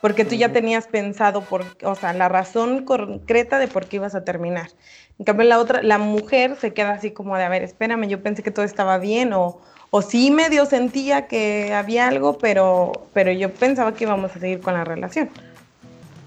Porque 0.00 0.24
tú 0.24 0.36
ya 0.36 0.54
tenías 0.54 0.86
pensado 0.86 1.42
por, 1.42 1.66
o 1.84 1.94
sea, 1.94 2.14
la 2.14 2.30
razón 2.30 2.86
concreta 2.86 3.58
de 3.58 3.68
por 3.68 3.84
qué 3.84 3.96
ibas 3.96 4.14
a 4.14 4.24
terminar. 4.24 4.70
En 5.18 5.26
cambio, 5.26 5.46
la 5.46 5.58
otra, 5.58 5.82
la 5.82 5.98
mujer 5.98 6.56
se 6.56 6.72
queda 6.72 6.92
así 6.92 7.10
como 7.10 7.36
de, 7.36 7.44
a 7.44 7.50
ver, 7.50 7.62
espérame, 7.62 8.08
yo 8.08 8.22
pensé 8.22 8.42
que 8.42 8.50
todo 8.50 8.64
estaba 8.64 8.96
bien, 8.96 9.34
o, 9.34 9.60
o 9.90 10.00
sí 10.00 10.30
medio 10.30 10.64
sentía 10.64 11.26
que 11.26 11.74
había 11.74 12.08
algo, 12.08 12.38
pero, 12.38 13.06
pero 13.12 13.30
yo 13.32 13.52
pensaba 13.52 13.92
que 13.92 14.04
íbamos 14.04 14.34
a 14.34 14.40
seguir 14.40 14.60
con 14.60 14.72
la 14.72 14.84
relación. 14.84 15.28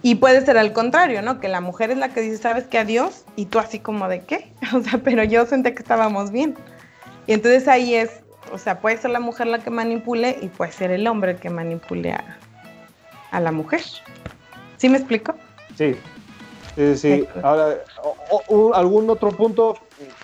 Y 0.03 0.15
puede 0.15 0.45
ser 0.45 0.59
al 0.59 0.73
contrario, 0.73 1.23
¿no? 1.23 1.39
Que 1.39 1.47
la 1.47 1.59
mujer 1.59 1.89
es 1.89 1.97
la 1.97 2.09
que 2.09 2.21
dice, 2.21 2.37
¿sabes 2.37 2.65
qué? 2.65 2.77
Adiós, 2.77 3.25
y 3.35 3.45
tú 3.45 3.57
así 3.57 3.79
como 3.79 4.07
de 4.07 4.19
qué? 4.19 4.51
O 4.75 4.81
sea, 4.81 4.99
pero 5.03 5.23
yo 5.23 5.47
sentí 5.47 5.71
que 5.71 5.81
estábamos 5.81 6.29
bien. 6.29 6.55
Y 7.27 7.33
entonces 7.33 7.67
ahí 7.67 7.95
es, 7.95 8.21
o 8.51 8.57
sea, 8.57 8.79
puede 8.79 8.97
ser 8.97 9.11
la 9.11 9.19
mujer 9.19 9.47
la 9.47 9.59
que 9.59 9.69
manipule 9.69 10.37
y 10.41 10.47
puede 10.47 10.71
ser 10.71 10.91
el 10.91 11.07
hombre 11.07 11.31
el 11.31 11.37
que 11.37 11.49
manipule 11.49 12.13
a, 13.31 13.39
la 13.39 13.51
mujer. 13.51 13.81
¿Sí 14.77 14.89
me 14.89 14.97
explico? 14.97 15.35
Sí, 15.77 15.95
sí, 16.75 16.97
sí. 16.97 17.27
Ahora, 17.43 17.77
¿algún 18.73 19.09
otro 19.09 19.29
punto, 19.29 19.77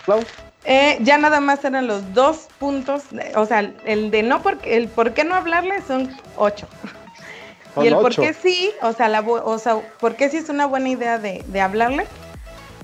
Clau? 0.04 0.20
Eh, 0.64 0.98
ya 1.00 1.16
nada 1.16 1.40
más 1.40 1.64
eran 1.64 1.86
los 1.86 2.12
dos 2.12 2.48
puntos, 2.58 3.04
o 3.36 3.46
sea, 3.46 3.72
el 3.86 4.10
de 4.10 4.22
no, 4.22 4.42
porque 4.42 4.76
el 4.76 4.88
por 4.88 5.14
qué 5.14 5.24
no 5.24 5.34
hablarle 5.34 5.80
son 5.82 6.14
ocho. 6.36 6.66
y 7.80 7.86
el 7.86 7.94
por 7.94 8.14
qué 8.14 8.34
sí, 8.34 8.72
o 8.82 8.92
sea, 8.92 9.08
la, 9.08 9.20
o 9.20 9.58
sea, 9.58 9.80
por 10.00 10.16
qué 10.16 10.28
sí 10.28 10.36
es 10.36 10.50
una 10.50 10.66
buena 10.66 10.90
idea 10.90 11.18
de, 11.18 11.42
de 11.46 11.60
hablarle, 11.60 12.06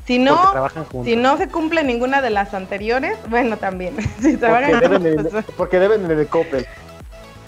si 0.07 0.19
no, 0.19 0.69
si 1.03 1.17
no 1.17 1.39
se 1.39 1.49
cumple 1.49 1.83
ninguna 1.83 2.21
de 2.21 2.31
las 2.31 2.53
anteriores, 2.53 3.17
bueno, 3.29 3.57
también. 3.57 3.97
Si 4.21 4.37
porque, 4.37 4.77
deben 4.77 5.29
pues, 5.31 5.45
porque, 5.57 5.79
deben 5.79 6.05
en 6.05 6.19
el 6.19 6.27
COPE. 6.27 6.67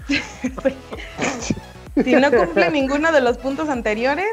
si 2.04 2.12
no 2.14 2.30
cumple 2.30 2.70
ninguno 2.70 3.12
de 3.12 3.20
los 3.20 3.38
puntos 3.38 3.68
anteriores 3.68 4.28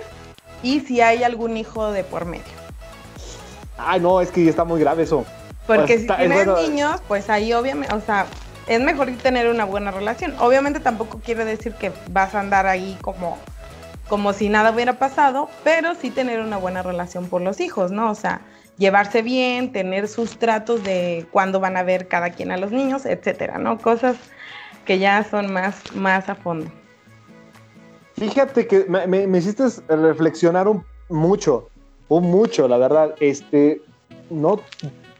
y 0.61 0.79
si 0.81 1.01
hay 1.01 1.23
algún 1.23 1.57
hijo 1.57 1.91
de 1.91 2.03
por 2.03 2.25
medio. 2.25 2.43
Ay, 3.77 3.99
no, 3.99 4.21
es 4.21 4.31
que 4.31 4.43
ya 4.43 4.49
está 4.49 4.63
muy 4.63 4.79
grave 4.79 5.03
eso. 5.03 5.25
Porque 5.67 5.99
si 5.99 6.07
tienes 6.07 6.47
niños, 6.47 7.01
pues 7.07 7.29
ahí 7.29 7.53
obviamente, 7.53 7.93
o 7.93 8.01
sea, 8.01 8.25
es 8.67 8.81
mejor 8.81 9.11
tener 9.17 9.49
una 9.49 9.65
buena 9.65 9.91
relación. 9.91 10.33
Obviamente 10.39 10.79
tampoco 10.79 11.19
quiere 11.19 11.43
decir 11.45 11.73
que 11.73 11.91
vas 12.09 12.35
a 12.35 12.39
andar 12.39 12.67
ahí 12.67 12.97
como 13.01 13.37
como 14.13 14.31
si 14.31 14.47
nada 14.47 14.69
hubiera 14.69 14.99
pasado, 14.99 15.49
pero 15.63 15.95
sí 15.95 16.11
tener 16.11 16.39
una 16.39 16.57
buena 16.57 16.83
relación 16.83 17.25
por 17.25 17.41
los 17.41 17.59
hijos, 17.59 17.91
¿no? 17.91 18.11
O 18.11 18.13
sea, 18.13 18.41
llevarse 18.77 19.23
bien, 19.23 19.71
tener 19.71 20.07
sus 20.07 20.37
tratos 20.37 20.83
de 20.83 21.25
cuándo 21.31 21.59
van 21.59 21.77
a 21.77 21.81
ver 21.81 22.07
cada 22.07 22.29
quien 22.29 22.51
a 22.51 22.57
los 22.57 22.71
niños, 22.71 23.07
etcétera, 23.07 23.57
¿no? 23.57 23.79
Cosas 23.79 24.15
que 24.85 24.99
ya 24.99 25.23
son 25.23 25.51
más, 25.51 25.95
más 25.95 26.29
a 26.29 26.35
fondo. 26.35 26.71
Fíjate 28.15 28.67
que 28.67 28.85
me, 28.85 29.35
hiciste 29.35 29.63
reflexionar 29.87 30.67
mucho, 31.09 31.69
un 32.07 32.29
mucho, 32.29 32.67
la 32.67 32.77
verdad. 32.77 33.15
Este, 33.19 33.81
no, 34.29 34.59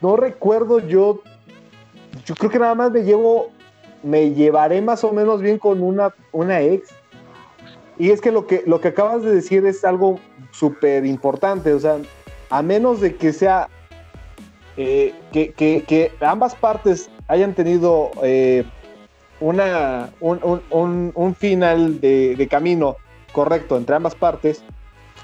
no 0.02 0.14
recuerdo 0.14 0.78
yo, 0.78 1.20
yo 2.24 2.36
creo 2.36 2.48
que 2.48 2.60
nada 2.60 2.76
más 2.76 2.92
me 2.92 3.02
llevo, 3.02 3.50
me 4.04 4.30
llevaré 4.30 4.80
más 4.80 5.02
o 5.02 5.10
menos 5.10 5.42
bien 5.42 5.58
con 5.58 5.82
una, 5.82 6.14
una 6.30 6.60
ex 6.60 6.94
y 7.98 8.10
es 8.10 8.20
que 8.20 8.32
lo 8.32 8.46
que, 8.46 8.62
lo 8.66 8.80
que 8.80 8.88
acabas 8.88 9.22
de 9.22 9.34
decir 9.34 9.64
es 9.66 9.84
algo 9.84 10.18
súper 10.50 11.04
importante, 11.04 11.72
o 11.72 11.80
sea, 11.80 11.98
a 12.50 12.62
menos 12.62 13.00
de 13.00 13.16
que 13.16 13.32
sea 13.32 13.68
eh, 14.76 15.14
que, 15.32 16.12
ambas 16.20 16.54
partes 16.54 17.10
hayan 17.28 17.54
tenido 17.54 18.10
eh, 18.22 18.64
una, 19.40 20.10
un, 20.20 21.36
final 21.38 22.00
de, 22.00 22.48
camino 22.50 22.96
correcto 23.32 23.76
entre 23.76 23.96
ambas 23.96 24.14
partes, 24.14 24.62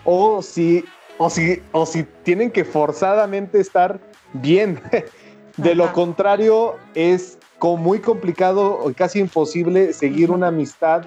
o 0.05 0.43
si, 0.43 0.85
o 1.19 1.31
si, 1.31 1.63
o 1.73 1.87
si 1.87 2.05
tienen 2.23 2.51
que 2.51 2.65
forzadamente 2.65 3.61
estar 3.61 4.01
bien. 4.33 4.81
de 5.57 5.75
lo 5.75 5.93
contrario, 5.93 6.77
es 6.95 7.39
como 7.59 7.77
muy 7.77 7.99
complicado 7.99 8.79
o 8.79 8.93
casi 8.95 9.19
imposible 9.19 9.93
seguir 9.93 10.31
una 10.31 10.49
amistad 10.49 11.05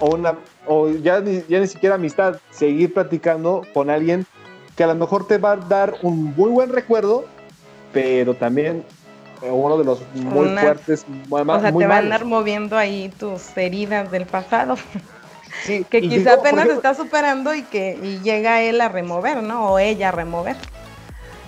o 0.00 0.14
una 0.14 0.36
o 0.66 0.88
ya 0.88 1.20
ni, 1.20 1.42
ya 1.48 1.60
ni 1.60 1.66
siquiera 1.66 1.94
amistad, 1.94 2.36
seguir 2.50 2.92
platicando 2.92 3.62
con 3.72 3.90
alguien 3.90 4.26
que 4.76 4.84
a 4.84 4.88
lo 4.88 4.94
mejor 4.94 5.26
te 5.26 5.38
va 5.38 5.52
a 5.52 5.56
dar 5.56 5.94
un 6.02 6.34
muy 6.36 6.50
buen 6.50 6.70
recuerdo, 6.70 7.24
pero 7.92 8.34
también 8.34 8.84
uno 9.42 9.78
de 9.78 9.84
los 9.84 10.02
muy 10.14 10.48
fuertes. 10.48 11.06
o 11.30 11.60
sea, 11.60 11.72
te 11.72 11.86
va 11.86 11.96
a 11.96 11.98
andar 11.98 12.24
moviendo 12.24 12.76
ahí 12.76 13.10
tus 13.18 13.56
heridas 13.56 14.10
del 14.10 14.26
pasado. 14.26 14.76
Sí, 15.62 15.84
que 15.90 16.02
quizá 16.02 16.34
apenas 16.34 16.68
está 16.68 16.94
superando 16.94 17.54
y 17.54 17.62
que 17.62 17.98
y 18.02 18.20
llega 18.20 18.62
él 18.62 18.80
a 18.80 18.88
remover, 18.88 19.42
¿no? 19.42 19.72
O 19.72 19.78
ella 19.78 20.08
a 20.08 20.12
remover. 20.12 20.56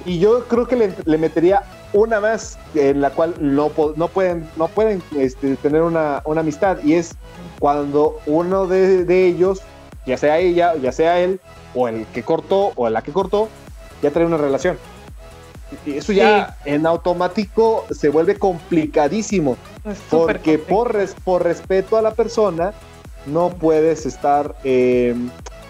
Y 0.04 0.18
yo 0.18 0.46
creo 0.46 0.66
que 0.66 0.94
le, 1.04 1.18
metería 1.18 1.62
una 1.92 2.20
más 2.20 2.58
en 2.74 3.00
la 3.00 3.10
cual 3.10 3.34
no, 3.40 3.70
no 3.96 4.08
pueden, 4.08 4.48
no 4.56 4.68
pueden 4.68 5.02
este, 5.16 5.56
tener 5.56 5.82
una, 5.82 6.22
una, 6.24 6.40
amistad 6.42 6.78
y 6.84 6.94
es 6.94 7.16
cuando 7.58 8.20
uno 8.26 8.66
de, 8.66 9.04
de, 9.04 9.26
ellos, 9.26 9.62
ya 10.06 10.16
sea 10.16 10.38
ella, 10.38 10.74
ya 10.76 10.92
sea 10.92 11.18
él, 11.20 11.40
o 11.74 11.88
el 11.88 12.06
que 12.06 12.22
cortó 12.22 12.72
o 12.76 12.88
la 12.88 13.02
que 13.02 13.12
cortó, 13.12 13.48
ya 14.02 14.10
trae 14.10 14.26
una 14.26 14.36
relación. 14.36 14.78
Y 15.84 15.98
eso 15.98 16.12
ya 16.12 16.56
en 16.64 16.86
automático 16.86 17.84
se 17.90 18.08
vuelve 18.08 18.38
complicadísimo. 18.38 19.56
porque 20.10 20.58
por, 20.58 20.96
por 21.24 21.44
respeto 21.44 21.96
a 21.96 22.02
la 22.02 22.12
persona 22.12 22.72
no 23.26 23.50
puedes 23.50 24.06
estar 24.06 24.56
eh, 24.64 25.14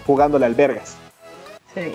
jugándole 0.05 0.45
albergas. 0.45 0.95
Sí. 1.73 1.91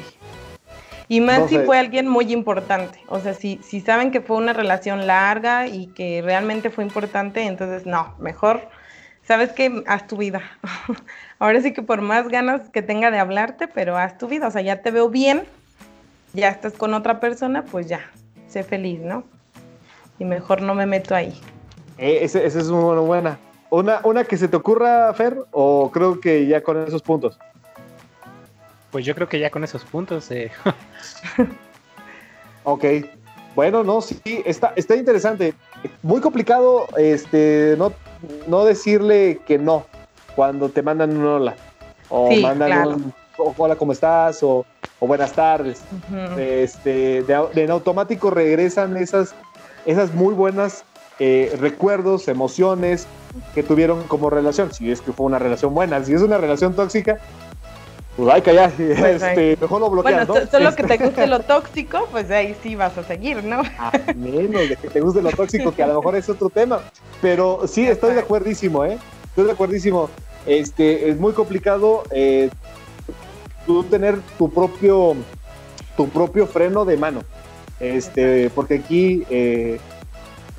Y 1.08 1.20
más 1.20 1.50
si 1.50 1.58
fue 1.58 1.78
alguien 1.78 2.08
muy 2.08 2.32
importante. 2.32 2.98
O 3.08 3.20
sea, 3.20 3.34
si, 3.34 3.60
si 3.62 3.80
saben 3.80 4.10
que 4.10 4.20
fue 4.20 4.36
una 4.36 4.52
relación 4.52 5.06
larga 5.06 5.66
y 5.66 5.88
que 5.88 6.22
realmente 6.22 6.70
fue 6.70 6.84
importante, 6.84 7.42
entonces 7.42 7.84
no, 7.84 8.14
mejor, 8.18 8.62
sabes 9.26 9.52
que 9.52 9.82
haz 9.86 10.06
tu 10.06 10.16
vida. 10.16 10.40
Ahora 11.38 11.60
sí 11.60 11.72
que 11.72 11.82
por 11.82 12.00
más 12.00 12.28
ganas 12.28 12.70
que 12.70 12.82
tenga 12.82 13.10
de 13.10 13.18
hablarte, 13.18 13.68
pero 13.68 13.98
haz 13.98 14.16
tu 14.16 14.28
vida. 14.28 14.48
O 14.48 14.50
sea, 14.50 14.62
ya 14.62 14.80
te 14.80 14.90
veo 14.90 15.10
bien, 15.10 15.44
ya 16.32 16.48
estás 16.48 16.72
con 16.72 16.94
otra 16.94 17.20
persona, 17.20 17.64
pues 17.64 17.86
ya, 17.86 18.00
sé 18.48 18.62
feliz, 18.62 19.00
¿no? 19.00 19.24
Y 20.18 20.24
mejor 20.24 20.62
no 20.62 20.74
me 20.74 20.86
meto 20.86 21.14
ahí. 21.14 21.38
Eh, 21.98 22.20
esa 22.22 22.40
es 22.40 22.68
una 22.68 23.00
buena. 23.00 23.38
Una, 23.70 24.00
una 24.04 24.24
que 24.24 24.36
se 24.36 24.48
te 24.48 24.56
ocurra, 24.56 25.12
Fer, 25.14 25.36
o 25.50 25.90
creo 25.90 26.20
que 26.20 26.46
ya 26.46 26.62
con 26.62 26.82
esos 26.84 27.02
puntos. 27.02 27.38
Pues 28.94 29.04
yo 29.04 29.12
creo 29.16 29.28
que 29.28 29.40
ya 29.40 29.50
con 29.50 29.64
esos 29.64 29.84
puntos. 29.84 30.30
Eh. 30.30 30.52
ok. 32.62 32.84
Bueno, 33.56 33.82
no, 33.82 34.00
sí, 34.00 34.20
está, 34.44 34.72
está 34.76 34.94
interesante. 34.94 35.52
Muy 36.00 36.20
complicado 36.20 36.86
este, 36.96 37.74
no, 37.76 37.92
no 38.46 38.64
decirle 38.64 39.40
que 39.48 39.58
no 39.58 39.84
cuando 40.36 40.68
te 40.68 40.80
mandan 40.80 41.16
un 41.16 41.26
hola. 41.26 41.56
O 42.08 42.30
mandan 42.36 42.86
un 42.86 43.14
hola, 43.56 43.74
¿cómo 43.74 43.90
estás? 43.90 44.44
O 44.44 44.64
o 45.00 45.06
buenas 45.06 45.32
tardes. 45.32 45.82
este, 46.38 47.24
de, 47.24 47.48
en 47.56 47.70
automático 47.70 48.30
regresan 48.30 48.96
esas, 48.96 49.34
esas 49.86 50.14
muy 50.14 50.34
buenas 50.34 50.84
eh, 51.18 51.54
recuerdos, 51.60 52.28
emociones 52.28 53.06
que 53.54 53.62
tuvieron 53.62 54.04
como 54.04 54.30
relación. 54.30 54.72
Si 54.72 54.90
es 54.90 55.00
que 55.00 55.12
fue 55.12 55.26
una 55.26 55.38
relación 55.38 55.74
buena, 55.74 56.02
si 56.04 56.14
es 56.14 56.22
una 56.22 56.38
relación 56.38 56.74
tóxica, 56.74 57.18
pues 58.16 58.32
hay 58.32 58.42
que 58.42 58.54
ya, 58.54 58.70
pues 58.76 59.22
este, 59.22 59.56
mejor 59.60 59.80
lo 59.80 59.90
bloqueas, 59.90 60.26
bueno, 60.28 60.46
solo 60.50 60.74
que 60.74 60.84
te 60.84 60.96
guste 60.98 61.26
lo 61.26 61.40
tóxico, 61.40 62.06
pues 62.12 62.30
ahí 62.30 62.54
sí 62.62 62.76
vas 62.76 62.96
a 62.96 63.02
seguir, 63.02 63.42
¿no? 63.42 63.62
A 63.78 63.92
menos 64.14 64.68
de 64.68 64.76
que 64.76 64.88
te 64.88 65.00
guste 65.00 65.20
lo 65.20 65.30
tóxico, 65.30 65.72
que 65.72 65.82
a 65.82 65.88
lo 65.88 65.96
mejor 65.96 66.14
es 66.14 66.28
otro 66.28 66.48
tema. 66.48 66.80
Pero 67.20 67.62
sí, 67.66 67.86
estoy 67.86 68.14
de 68.14 68.20
acuerdísimo, 68.20 68.84
¿eh? 68.84 68.98
Estoy 69.26 69.46
de 69.46 69.52
acuerdísimo. 69.52 70.08
Este, 70.46 71.08
es 71.08 71.18
muy 71.18 71.32
complicado 71.32 72.04
eh, 72.12 72.50
tú 73.66 73.82
tener 73.84 74.20
tu 74.38 74.48
propio, 74.48 75.16
tu 75.96 76.08
propio 76.08 76.46
freno 76.46 76.84
de 76.84 76.96
mano. 76.96 77.20
Este, 77.80 78.48
porque 78.50 78.74
aquí 78.76 79.24
eh, 79.28 79.80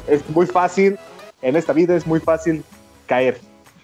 es 0.08 0.28
muy 0.30 0.46
fácil, 0.46 0.98
en 1.42 1.56
esta 1.56 1.72
vida 1.72 1.96
es 1.96 2.06
muy 2.06 2.20
fácil 2.20 2.64
caer. 3.06 3.40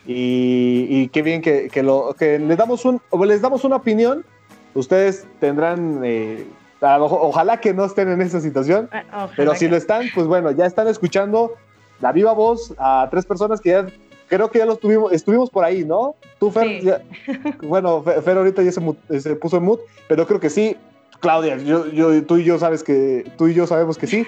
Y, 0.06 1.08
qué 1.10 1.22
bien 1.22 1.42
que, 1.42 1.70
lo, 1.84 2.16
que 2.18 2.40
les, 2.40 2.58
damos 2.58 2.86
un, 2.86 3.02
les 3.26 3.42
damos 3.42 3.64
una 3.64 3.78
opinión. 3.78 4.26
Ustedes 4.74 5.28
tendrán, 5.40 6.02
eh, 6.04 6.46
ojalá 6.82 7.60
que 7.60 7.74
no 7.74 7.86
estén 7.86 8.10
en 8.10 8.22
esa 8.22 8.40
situación, 8.40 8.90
ah, 9.12 9.28
pero 9.36 9.54
si 9.54 9.68
lo 9.68 9.76
están, 9.76 10.06
pues 10.16 10.28
bueno, 10.28 10.52
ya 10.52 10.66
están 10.66 10.88
escuchando 10.88 11.54
la 12.00 12.12
viva 12.12 12.34
voz 12.34 12.74
a 12.78 13.08
tres 13.12 13.26
personas 13.26 13.60
que 13.62 13.70
ya 13.70 13.86
creo 14.32 14.50
que 14.50 14.60
ya 14.60 14.66
lo 14.66 14.78
tuvimos, 14.78 15.12
estuvimos 15.12 15.50
por 15.50 15.66
ahí, 15.66 15.84
¿no? 15.84 16.16
Tú, 16.40 16.52
Fer, 16.52 17.04
bueno, 17.62 18.02
Fer 18.02 18.38
ahorita 18.38 18.64
ya 18.64 18.72
se, 18.72 19.36
puso 19.36 19.58
en 19.58 19.64
mood, 19.64 19.80
pero 20.08 20.26
creo 20.26 20.40
que 20.40 20.50
sí. 20.50 20.78
Claudia, 21.20 21.58
yo, 21.58 21.88
yo, 21.88 22.26
tú 22.26 22.38
y 22.38 22.46
yo 22.46 22.58
sabes 22.58 22.82
que, 22.82 23.30
tú 23.38 23.50
y 23.50 23.54
yo 23.54 23.68
sabemos 23.68 23.98
que 23.98 24.08
sí. 24.08 24.26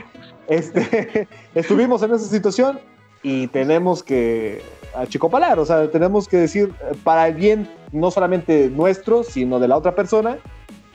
Este, 0.48 1.28
estuvimos 1.56 2.04
en 2.04 2.14
esa 2.14 2.26
situación 2.26 2.80
y 3.24 3.48
tenemos 3.48 4.04
que 4.04 4.62
achicopalar, 4.96 5.60
o 5.60 5.66
sea, 5.66 5.90
tenemos 5.90 6.28
que 6.28 6.38
decir 6.38 6.74
para 7.04 7.28
el 7.28 7.36
bien 7.36 7.70
no 7.92 8.12
solamente 8.12 8.70
nuestro, 8.70 9.24
sino 9.24 9.60
de 9.60 9.68
la 9.68 9.78
otra 9.78 9.96
persona, 9.96 10.38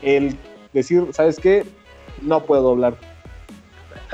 el 0.02 0.36
decir, 0.72 1.06
¿sabes 1.12 1.38
qué? 1.38 1.64
No 2.22 2.44
puedo 2.44 2.70
hablar 2.70 2.94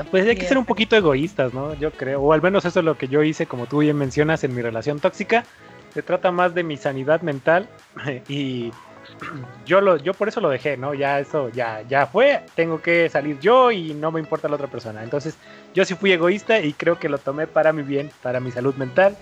pues 0.03 0.27
hay 0.27 0.35
que 0.35 0.45
ser 0.45 0.57
un 0.57 0.65
poquito 0.65 0.95
egoístas, 0.95 1.53
¿no? 1.53 1.73
Yo 1.75 1.91
creo, 1.91 2.21
o 2.21 2.33
al 2.33 2.41
menos 2.41 2.65
eso 2.65 2.79
es 2.79 2.85
lo 2.85 2.97
que 2.97 3.07
yo 3.07 3.23
hice, 3.23 3.45
como 3.45 3.65
tú 3.65 3.79
bien 3.79 3.97
mencionas, 3.97 4.43
en 4.43 4.53
mi 4.53 4.61
relación 4.61 4.99
tóxica. 4.99 5.45
Se 5.93 6.01
trata 6.01 6.31
más 6.31 6.53
de 6.53 6.63
mi 6.63 6.75
sanidad 6.75 7.21
mental 7.21 7.69
y 8.27 8.71
yo 9.65 9.79
lo, 9.79 9.95
yo 9.97 10.13
por 10.13 10.27
eso 10.27 10.41
lo 10.41 10.49
dejé, 10.49 10.75
¿no? 10.75 10.93
Ya 10.93 11.19
eso, 11.19 11.49
ya, 11.49 11.81
ya 11.83 12.07
fue, 12.07 12.41
tengo 12.55 12.81
que 12.81 13.09
salir 13.09 13.39
yo 13.39 13.71
y 13.71 13.93
no 13.93 14.11
me 14.11 14.19
importa 14.19 14.49
la 14.49 14.55
otra 14.55 14.67
persona. 14.67 15.01
Entonces, 15.03 15.37
yo 15.73 15.85
sí 15.85 15.95
fui 15.95 16.11
egoísta 16.11 16.59
y 16.59 16.73
creo 16.73 16.99
que 16.99 17.07
lo 17.07 17.17
tomé 17.17 17.47
para 17.47 17.71
mi 17.71 17.83
bien, 17.83 18.11
para 18.21 18.41
mi 18.41 18.51
salud 18.51 18.75
mental. 18.75 19.15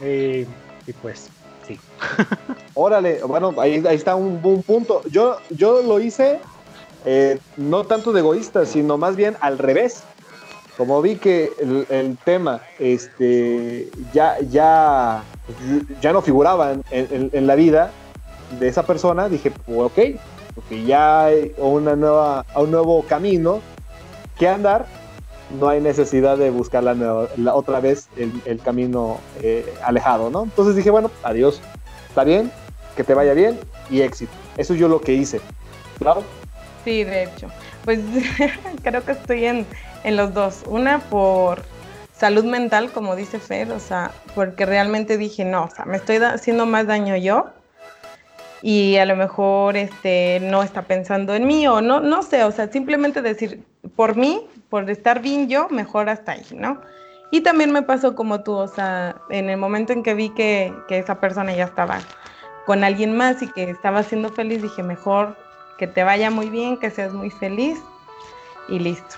Eh, 0.00 0.46
y 0.86 0.92
pues, 0.92 1.28
sí. 1.66 1.78
Órale, 2.74 3.22
bueno, 3.22 3.54
ahí, 3.58 3.82
ahí 3.86 3.96
está 3.96 4.14
un, 4.14 4.40
un 4.42 4.62
punto. 4.62 5.02
Yo, 5.10 5.38
yo 5.50 5.82
lo 5.82 6.00
hice 6.00 6.40
eh, 7.04 7.38
no 7.58 7.84
tanto 7.84 8.12
de 8.12 8.20
egoísta, 8.20 8.64
sino 8.64 8.96
más 8.96 9.16
bien 9.16 9.36
al 9.40 9.58
revés. 9.58 10.02
Como 10.76 11.00
vi 11.02 11.16
que 11.16 11.52
el, 11.88 12.18
tema 12.24 12.60
este, 12.80 13.88
ya, 14.12 14.38
ya, 14.40 15.22
ya 16.00 16.12
no 16.12 16.20
figuraba 16.20 16.74
en, 16.90 17.46
la 17.46 17.54
vida 17.54 17.92
de 18.58 18.66
esa 18.66 18.84
persona, 18.84 19.28
dije, 19.28 19.52
pues, 19.52 19.78
ok, 19.78 20.20
porque 20.56 20.84
ya 20.84 21.26
hay 21.26 21.54
una 21.58 21.94
nueva, 21.94 22.44
un 22.56 22.72
nuevo 22.72 23.04
camino 23.04 23.60
que 24.36 24.48
andar, 24.48 24.86
no 25.58 25.68
hay 25.68 25.80
necesidad 25.80 26.36
de 26.36 26.50
buscar 26.50 26.82
la, 26.82 27.54
otra 27.54 27.80
vez 27.80 28.08
el, 28.16 28.60
camino 28.60 29.18
eh, 29.42 29.72
alejado, 29.82 30.30
¿no? 30.30 30.44
Entonces 30.44 30.76
dije, 30.76 30.90
bueno, 30.90 31.10
adiós, 31.22 31.60
está 32.08 32.24
bien, 32.24 32.50
que 32.96 33.04
te 33.04 33.14
vaya 33.14 33.34
bien 33.34 33.58
y 33.90 34.02
éxito. 34.02 34.32
Eso 34.56 34.74
yo 34.74 34.88
lo 34.88 35.00
que 35.00 35.14
hice, 35.14 35.40
claro. 35.98 36.22
Sí, 36.84 37.04
de 37.04 37.24
hecho. 37.24 37.48
Pues 37.84 38.00
creo 38.82 39.04
que 39.04 39.12
estoy 39.12 39.44
en, 39.44 39.66
los 40.04 40.32
dos. 40.34 40.62
Una 40.66 41.00
por 41.00 41.62
salud 42.16 42.44
mental, 42.44 42.92
como 42.92 43.16
dice 43.16 43.38
Fed, 43.38 43.72
o 43.72 43.80
sea, 43.80 44.10
porque 44.34 44.66
realmente 44.66 45.18
dije, 45.18 45.44
no, 45.44 45.64
o 45.64 45.70
sea, 45.70 45.84
me 45.84 45.96
estoy 45.96 46.16
haciendo 46.16 46.66
más 46.66 46.86
daño 46.86 47.16
yo 47.16 47.46
y 48.62 48.96
a 48.96 49.04
lo 49.04 49.16
mejor 49.16 49.76
este, 49.76 50.40
no 50.40 50.62
está 50.62 50.82
pensando 50.82 51.34
en 51.34 51.46
mí 51.46 51.66
o 51.66 51.80
no, 51.80 52.00
no 52.00 52.22
sé, 52.22 52.44
o 52.44 52.52
sea, 52.52 52.68
simplemente 52.68 53.20
decir, 53.20 53.62
por 53.96 54.16
mí, 54.16 54.46
por 54.70 54.88
estar 54.90 55.20
bien 55.20 55.48
yo, 55.48 55.68
mejor 55.68 56.08
hasta 56.08 56.32
ahí, 56.32 56.46
¿no? 56.54 56.80
Y 57.30 57.40
también 57.40 57.72
me 57.72 57.82
pasó 57.82 58.14
como 58.14 58.42
tú, 58.42 58.52
o 58.52 58.68
sea, 58.68 59.16
en 59.30 59.50
el 59.50 59.56
momento 59.56 59.92
en 59.92 60.02
que 60.02 60.14
vi 60.14 60.30
que, 60.30 60.72
que 60.88 60.98
esa 60.98 61.20
persona 61.20 61.54
ya 61.54 61.64
estaba 61.64 62.00
con 62.66 62.84
alguien 62.84 63.16
más 63.16 63.42
y 63.42 63.48
que 63.48 63.70
estaba 63.70 64.02
siendo 64.02 64.30
feliz, 64.30 64.62
dije, 64.62 64.82
mejor 64.82 65.36
que 65.78 65.86
te 65.86 66.04
vaya 66.04 66.30
muy 66.30 66.48
bien, 66.48 66.78
que 66.78 66.90
seas 66.90 67.12
muy 67.12 67.30
feliz 67.30 67.78
y 68.68 68.78
listo. 68.78 69.16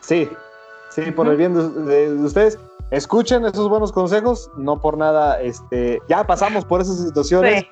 Sí, 0.00 0.28
sí, 0.90 1.10
por 1.10 1.28
el 1.28 1.36
bien 1.36 1.54
de, 1.54 2.12
ustedes. 2.22 2.58
Escuchen 2.90 3.44
esos 3.44 3.68
buenos 3.68 3.90
consejos, 3.90 4.48
no 4.56 4.80
por 4.80 4.96
nada, 4.96 5.40
este, 5.40 6.00
ya 6.08 6.24
pasamos 6.24 6.64
por 6.64 6.80
esas 6.80 6.98
situaciones. 6.98 7.66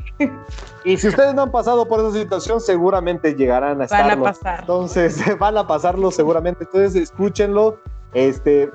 Y 0.85 0.97
si 0.97 1.09
ustedes 1.09 1.35
no 1.35 1.43
han 1.43 1.53
pasado 1.53 1.87
por 1.87 2.01
esa 2.01 2.13
situación, 2.13 2.61
seguramente 2.61 3.35
llegarán 3.35 3.81
a 3.81 3.85
estarlo. 3.85 4.09
Van 4.09 4.19
a 4.19 4.23
pasar. 4.23 4.61
Entonces, 4.61 5.23
van 5.39 5.57
a 5.57 5.67
pasarlo 5.67 6.11
seguramente. 6.11 6.65
Entonces, 6.65 7.01
escúchenlo, 7.01 7.79
Este, 8.13 8.71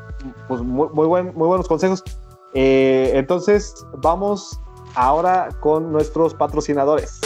pues 0.48 0.62
muy, 0.62 0.88
buen, 1.08 1.34
muy 1.36 1.48
buenos 1.48 1.68
consejos. 1.68 2.04
Eh, 2.54 3.12
entonces, 3.16 3.86
vamos 3.98 4.60
ahora 4.96 5.50
con 5.60 5.92
nuestros 5.92 6.34
patrocinadores. 6.34 7.20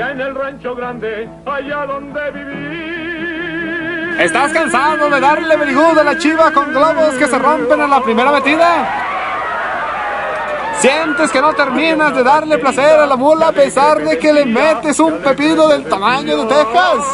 En 0.00 0.18
el 0.18 0.34
rancho 0.34 0.74
grande, 0.74 1.28
allá 1.44 1.84
donde 1.84 2.30
viví. 2.30 4.18
¿Estás 4.18 4.50
cansado 4.50 5.10
de 5.10 5.20
darle 5.20 5.56
verigú 5.58 5.94
de 5.94 6.02
la 6.02 6.16
chiva 6.16 6.50
con 6.52 6.70
globos 6.70 7.14
que 7.18 7.26
se 7.26 7.38
rompen 7.38 7.82
en 7.82 7.90
la 7.90 8.00
primera 8.00 8.32
metida? 8.32 8.88
¿Sientes 10.78 11.30
que 11.30 11.42
no 11.42 11.52
terminas 11.52 12.16
de 12.16 12.22
darle 12.22 12.56
placer 12.56 12.98
a 12.98 13.06
la 13.06 13.16
mula 13.16 13.48
a 13.48 13.52
pesar 13.52 14.02
de 14.02 14.18
que 14.18 14.32
le 14.32 14.46
metes 14.46 14.98
un 15.00 15.18
pepino 15.18 15.68
del 15.68 15.84
tamaño 15.84 16.44
de 16.44 16.46
Texas? 16.46 17.04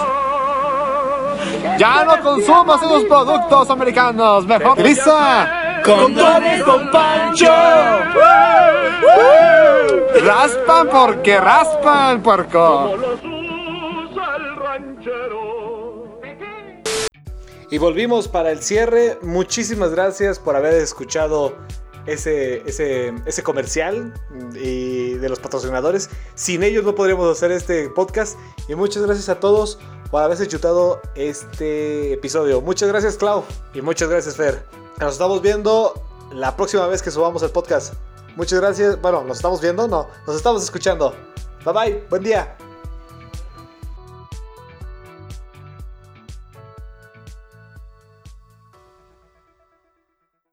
Ya 1.78 2.04
no 2.04 2.22
consumas 2.22 2.80
esos 2.80 3.02
productos 3.04 3.68
americanos, 3.68 4.46
mejor 4.46 4.80
condones 5.86 6.62
con 6.64 6.90
Pancho. 6.90 7.52
Raspan 10.24 10.88
porque 10.90 11.38
raspan, 11.38 12.22
puerco. 12.22 12.96
Y 17.70 17.78
volvimos 17.78 18.28
para 18.28 18.50
el 18.50 18.62
cierre. 18.62 19.18
Muchísimas 19.22 19.90
gracias 19.90 20.38
por 20.38 20.56
haber 20.56 20.74
escuchado 20.74 21.56
ese, 22.06 22.62
ese, 22.68 23.12
ese 23.26 23.42
comercial 23.42 24.14
y 24.54 25.14
de 25.14 25.28
los 25.28 25.40
patrocinadores. 25.40 26.10
Sin 26.34 26.62
ellos 26.62 26.84
no 26.84 26.94
podríamos 26.94 27.30
hacer 27.30 27.52
este 27.52 27.88
podcast. 27.90 28.38
Y 28.68 28.74
muchas 28.74 29.02
gracias 29.04 29.28
a 29.28 29.40
todos 29.40 29.78
por 30.10 30.22
haberse 30.22 30.46
chutado 30.46 31.00
este 31.14 32.12
episodio. 32.12 32.60
Muchas 32.60 32.88
gracias, 32.88 33.16
Clau. 33.16 33.44
Y 33.74 33.80
muchas 33.82 34.08
gracias, 34.08 34.36
Fer. 34.36 34.85
Nos 34.98 35.12
estamos 35.12 35.42
viendo 35.42 35.92
la 36.32 36.56
próxima 36.56 36.86
vez 36.86 37.02
que 37.02 37.10
subamos 37.10 37.42
el 37.42 37.50
podcast. 37.50 37.94
Muchas 38.34 38.60
gracias. 38.60 39.00
Bueno, 39.00 39.22
nos 39.24 39.36
estamos 39.36 39.60
viendo, 39.60 39.86
no, 39.86 40.08
nos 40.26 40.36
estamos 40.36 40.62
escuchando. 40.62 41.14
Bye 41.64 41.74
bye, 41.74 42.06
buen 42.08 42.22
día. 42.22 42.56